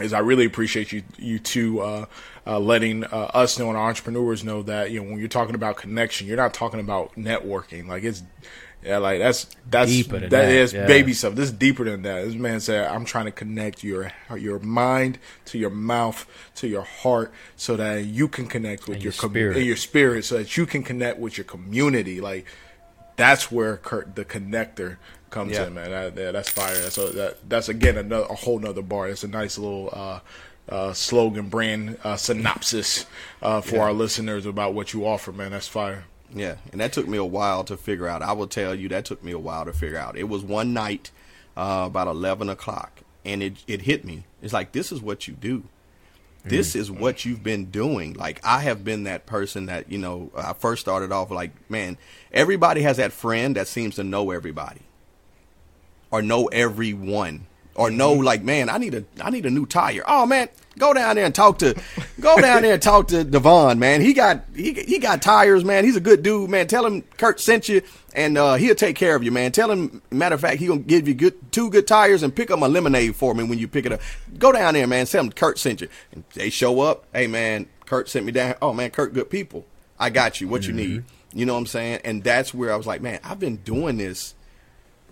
[0.00, 2.06] is I really appreciate you you two uh,
[2.46, 5.54] uh, letting uh, us know and our entrepreneurs know that you know when you're talking
[5.54, 7.86] about connection, you're not talking about networking.
[7.86, 8.22] Like it's
[8.84, 10.86] yeah, like that's that's deeper that, that is yeah.
[10.86, 11.34] baby stuff.
[11.34, 12.26] This is deeper than that.
[12.26, 16.26] This man said, "I'm trying to connect your your mind to your mouth
[16.56, 19.76] to your heart, so that you can connect with and your, your spirit, com- your
[19.76, 22.46] spirit, so that you can connect with your community." Like
[23.16, 24.98] that's where Curt, the connector
[25.30, 25.66] comes yeah.
[25.66, 25.90] in, man.
[25.90, 26.76] That, yeah, that's fire.
[26.76, 29.08] That's a, that, that's again another a whole nother bar.
[29.08, 30.20] It's a nice little uh,
[30.68, 33.06] uh, slogan, brand uh, synopsis
[33.42, 33.82] uh, for yeah.
[33.82, 35.50] our listeners about what you offer, man.
[35.52, 36.04] That's fire.
[36.34, 38.22] Yeah, and that took me a while to figure out.
[38.22, 40.16] I will tell you that took me a while to figure out.
[40.16, 41.10] It was one night,
[41.56, 44.24] uh, about eleven o'clock, and it it hit me.
[44.42, 45.64] It's like this is what you do.
[46.46, 46.80] This mm-hmm.
[46.80, 48.14] is what you've been doing.
[48.14, 50.30] Like I have been that person that you know.
[50.36, 51.98] I first started off like, man,
[52.32, 54.80] everybody has that friend that seems to know everybody,
[56.10, 60.02] or know everyone or know like, man, I need a I need a new tire.
[60.06, 60.48] Oh man,
[60.78, 61.74] go down there and talk to
[62.20, 64.00] go down there and talk to Devon, man.
[64.00, 65.84] He got he he got tires, man.
[65.84, 66.66] He's a good dude, man.
[66.66, 67.82] Tell him Curt sent you
[68.14, 69.52] and uh, he'll take care of you, man.
[69.52, 72.50] Tell him matter of fact, he gonna give you good two good tires and pick
[72.50, 74.00] up my lemonade for me when you pick it up.
[74.38, 75.06] Go down there, man.
[75.06, 75.88] Tell him Curt sent you.
[76.12, 77.06] And they show up.
[77.12, 78.54] Hey man, Curt sent me down.
[78.62, 79.66] Oh man, Curt, good people.
[79.98, 80.48] I got you.
[80.48, 80.78] What mm-hmm.
[80.78, 81.04] you need.
[81.36, 82.00] You know what I'm saying?
[82.04, 84.34] And that's where I was like, man, I've been doing this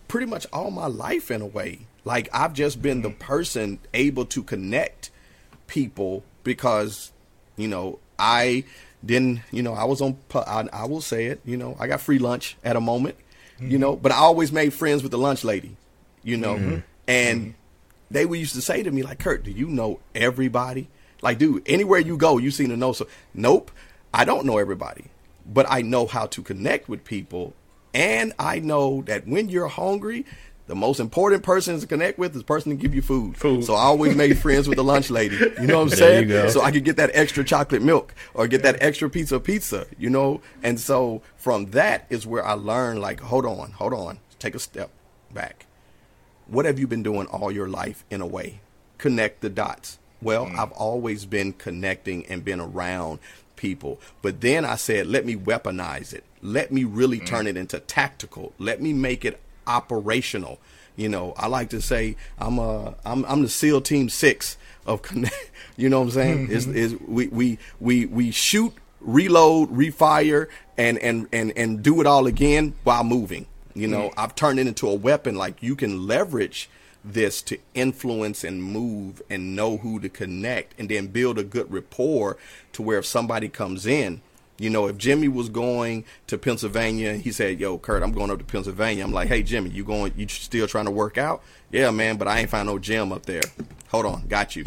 [0.06, 4.24] pretty much all my life in a way like I've just been the person able
[4.26, 5.11] to connect
[5.66, 7.12] people because,
[7.57, 8.64] you know, I
[9.05, 12.00] didn't, you know, I was on, I, I will say it, you know, I got
[12.00, 13.16] free lunch at a moment,
[13.57, 13.70] mm-hmm.
[13.70, 15.76] you know, but I always made friends with the lunch lady,
[16.22, 16.78] you know, mm-hmm.
[17.09, 17.50] and mm-hmm.
[18.11, 20.88] they would used to say to me like, Curt, do you know everybody?
[21.20, 22.92] Like, dude, anywhere you go, you seem to know.
[22.92, 23.70] So, nope,
[24.12, 25.05] I don't know everybody,
[25.46, 27.55] but I know how to connect with people.
[27.94, 30.24] And I know that when you're hungry,
[30.66, 33.36] the most important person to connect with is the person to give you food.
[33.36, 33.64] Food.
[33.64, 35.36] So I always made friends with the lunch lady.
[35.36, 36.50] You know what I'm saying?
[36.50, 39.86] So I could get that extra chocolate milk or get that extra piece of pizza,
[39.98, 40.40] you know?
[40.62, 44.60] And so from that is where I learned like, hold on, hold on, take a
[44.60, 44.90] step
[45.34, 45.66] back.
[46.46, 48.60] What have you been doing all your life in a way?
[48.98, 49.98] Connect the dots.
[50.20, 50.58] Well, mm.
[50.58, 53.18] I've always been connecting and been around
[53.56, 54.00] people.
[54.22, 56.24] But then I said, let me weaponize it.
[56.40, 57.26] Let me really mm.
[57.26, 58.52] turn it into tactical.
[58.58, 60.58] Let me make it operational.
[60.96, 64.56] You know, I like to say I'm a I'm I'm the SEAL Team Six
[64.86, 65.50] of connect.
[65.76, 66.44] You know what I'm saying?
[66.44, 66.52] Mm-hmm.
[66.52, 72.06] Is is we we we we shoot, reload, refire, and and and and do it
[72.06, 73.46] all again while moving.
[73.74, 75.34] You know, mm I've turned it into a weapon.
[75.34, 76.68] Like you can leverage
[77.02, 81.72] this to influence and move and know who to connect, and then build a good
[81.72, 82.36] rapport
[82.72, 84.20] to where if somebody comes in
[84.62, 88.38] you know, if Jimmy was going to Pennsylvania, he said, "Yo, Curt, I'm going up
[88.38, 90.12] to Pennsylvania." I'm like, "Hey, Jimmy, you going?
[90.16, 93.26] You still trying to work out?" Yeah, man, but I ain't find no gym up
[93.26, 93.42] there.
[93.88, 94.64] Hold on, got you.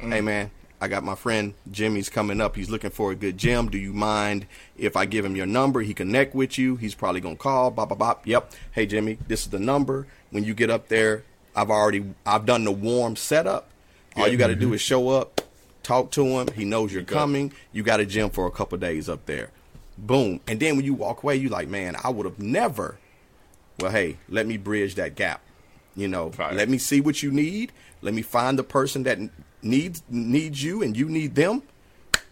[0.00, 0.12] Mm.
[0.12, 2.56] Hey, man, I got my friend Jimmy's coming up.
[2.56, 3.70] He's looking for a good gym.
[3.70, 5.80] Do you mind if I give him your number?
[5.80, 6.76] He connect with you.
[6.76, 7.70] He's probably gonna call.
[7.70, 8.26] Bop bop bop.
[8.26, 8.52] Yep.
[8.72, 10.06] Hey Jimmy, this is the number.
[10.30, 11.22] When you get up there,
[11.54, 13.70] I've already I've done the warm setup.
[14.16, 14.62] All you got to mm-hmm.
[14.62, 15.42] do is show up,
[15.86, 16.48] talk to him.
[16.54, 17.52] He knows you're coming.
[17.72, 19.50] You got a gym for a couple days up there.
[19.96, 20.40] Boom.
[20.46, 22.98] And then when you walk away, you like, man, I would have never.
[23.78, 25.42] Well, hey, let me bridge that gap.
[25.94, 26.52] You know, Fire.
[26.52, 27.72] let me see what you need.
[28.02, 29.18] Let me find the person that
[29.62, 31.62] needs needs you and you need them.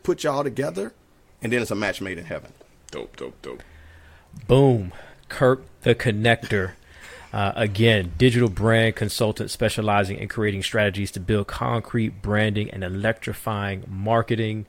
[0.02, 0.92] Put y'all together,
[1.40, 2.52] and then it's a match made in heaven.
[2.90, 3.62] Dope, dope, dope.
[4.46, 4.92] Boom.
[5.30, 6.72] Curt the connector.
[7.34, 13.82] Uh, again, digital brand consultant specializing in creating strategies to build concrete branding and electrifying
[13.88, 14.66] marketing.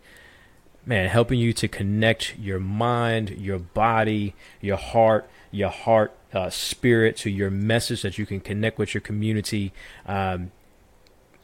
[0.84, 7.18] Man, helping you to connect your mind, your body, your heart, your heart uh, spirit
[7.18, 9.72] to your message that you can connect with your community.
[10.08, 10.52] Um,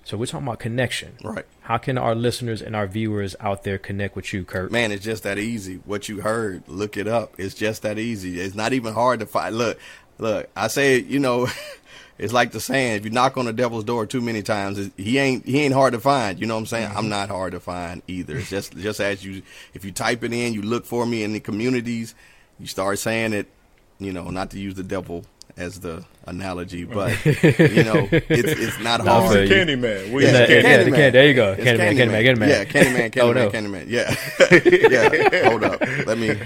[0.04, 1.18] so we're talking about connection.
[1.24, 1.46] Right.
[1.62, 4.72] How can our listeners and our viewers out there connect with you, Curt?
[4.72, 5.76] Man, it's just that easy.
[5.86, 7.36] What you heard, look it up.
[7.38, 8.40] It's just that easy.
[8.40, 9.56] It's not even hard to find.
[9.56, 9.78] Look,
[10.22, 11.48] Look, I say, you know,
[12.20, 15.18] it's like the saying: if you knock on the devil's door too many times, he
[15.18, 16.40] ain't he ain't hard to find.
[16.40, 16.90] You know what I'm saying?
[16.90, 16.98] Mm-hmm.
[16.98, 18.38] I'm not hard to find either.
[18.38, 19.42] It's just just as you,
[19.74, 22.14] if you type it in, you look for me in the communities,
[22.60, 23.48] you start saying it.
[23.98, 25.26] You know, not to use the devil
[25.58, 29.38] as the analogy, but you know, it's it's not no, hard.
[29.38, 30.14] It's Candyman.
[30.14, 30.50] We yeah, Candyman.
[30.50, 31.12] Yeah, Candyman.
[31.14, 31.56] there you go.
[31.56, 33.50] Candyman, Candyman, Candyman, Yeah, Candyman, Candyman, oh, no.
[33.50, 33.86] Candyman.
[33.88, 34.16] Yeah,
[35.42, 35.50] yeah.
[35.50, 35.82] Hold up.
[36.06, 36.38] Let me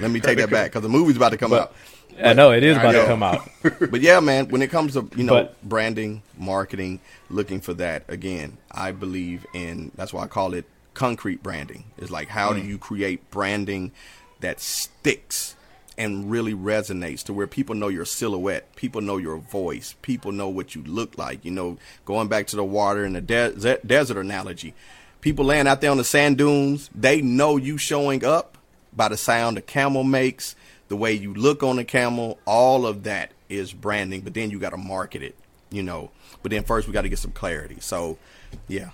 [0.00, 1.74] let me take that back because the movie's about to come but, out.
[2.22, 3.48] I know it is about to come out.
[3.62, 8.04] but yeah, man, when it comes to you know but, branding, marketing, looking for that
[8.08, 9.92] again, I believe in.
[9.94, 10.64] That's why I call it
[10.94, 11.84] concrete branding.
[11.98, 12.60] It's like how mm.
[12.60, 13.92] do you create branding
[14.40, 15.56] that sticks
[15.98, 20.48] and really resonates to where people know your silhouette, people know your voice, people know
[20.48, 21.44] what you look like.
[21.44, 24.72] You know, going back to the water and the de- desert analogy,
[25.20, 28.56] people laying out there on the sand dunes, they know you showing up
[28.94, 30.56] by the sound the camel makes
[30.90, 34.58] the way you look on the camel, all of that is branding, but then you
[34.58, 35.36] got to market it,
[35.70, 36.10] you know.
[36.42, 37.76] But then first we got to get some clarity.
[37.78, 38.18] So,
[38.66, 38.90] yeah.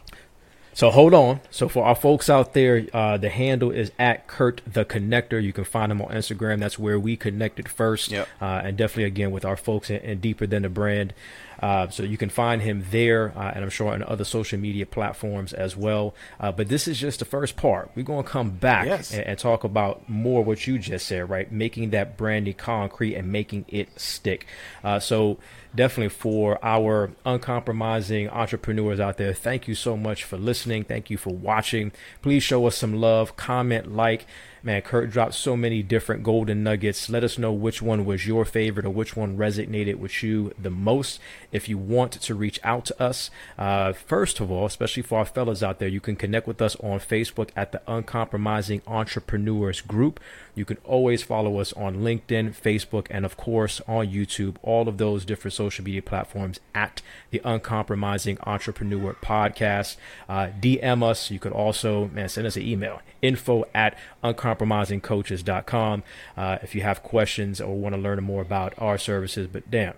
[0.74, 1.40] So hold on.
[1.50, 5.42] So for our folks out there, uh, the handle is at Curt the Connector.
[5.42, 6.60] You can find him on Instagram.
[6.60, 8.10] That's where we connected first.
[8.10, 8.28] Yep.
[8.42, 11.14] Uh, and definitely again with our folks and deeper than the brand.
[11.60, 14.86] Uh, so you can find him there, uh, and I'm sure on other social media
[14.86, 16.14] platforms as well.
[16.38, 17.90] Uh, but this is just the first part.
[17.94, 19.12] We're going to come back Yes.
[19.12, 21.50] and, and talk about more what you just said, right?
[21.50, 24.46] Making that branding concrete and making it stick.
[24.84, 25.38] Uh, so
[25.74, 30.84] definitely for our uncompromising entrepreneurs out there, thank you so much for listening.
[30.84, 31.92] Thank you for watching.
[32.22, 34.26] Please show us some love, comment, like.
[34.66, 37.08] Man, Curt dropped so many different golden nuggets.
[37.08, 40.70] Let us know which one was your favorite or which one resonated with you the
[40.70, 41.20] most.
[41.52, 45.24] If you want to reach out to us, uh, first of all, especially for our
[45.24, 50.18] fellas out there, you can connect with us on Facebook at the Uncompromising Entrepreneurs Group.
[50.56, 54.96] You can always follow us on LinkedIn, Facebook, and of course on YouTube, all of
[54.96, 59.96] those different social media platforms at the Uncompromising Entrepreneur Podcast.
[60.28, 61.30] Uh, DM us.
[61.30, 66.02] You could also, man, send us an email info at uncompromisingcoaches.com
[66.36, 69.48] uh, if you have questions or want to learn more about our services.
[69.52, 69.94] But damn,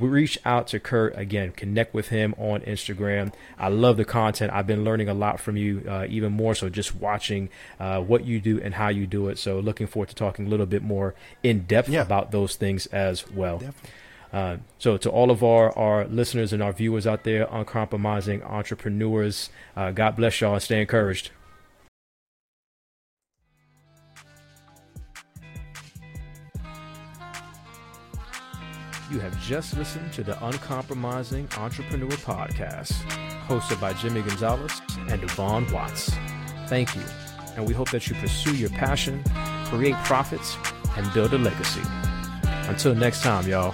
[0.00, 3.32] reach out to Curt again, connect with him on Instagram.
[3.58, 4.52] I love the content.
[4.52, 8.24] I've been learning a lot from you, uh, even more so just watching uh, what
[8.24, 9.38] you do and how you do it.
[9.38, 12.02] So looking forward to talking a little bit more in depth Yeah.
[12.02, 13.62] about those things as well.
[14.32, 19.50] Uh, so to all of our, our listeners and our viewers out there, uncompromising entrepreneurs,
[19.76, 21.30] uh, God bless y'all and stay encouraged.
[29.14, 32.90] You have just listened to the Uncompromising Entrepreneur Podcast,
[33.46, 36.10] hosted by Jimmy Gonzalez and Deion Watts.
[36.66, 37.02] Thank you,
[37.54, 39.22] and we hope that you pursue your passion,
[39.66, 40.56] create profits,
[40.96, 41.82] and build a legacy.
[42.66, 43.72] Until next time, y'all.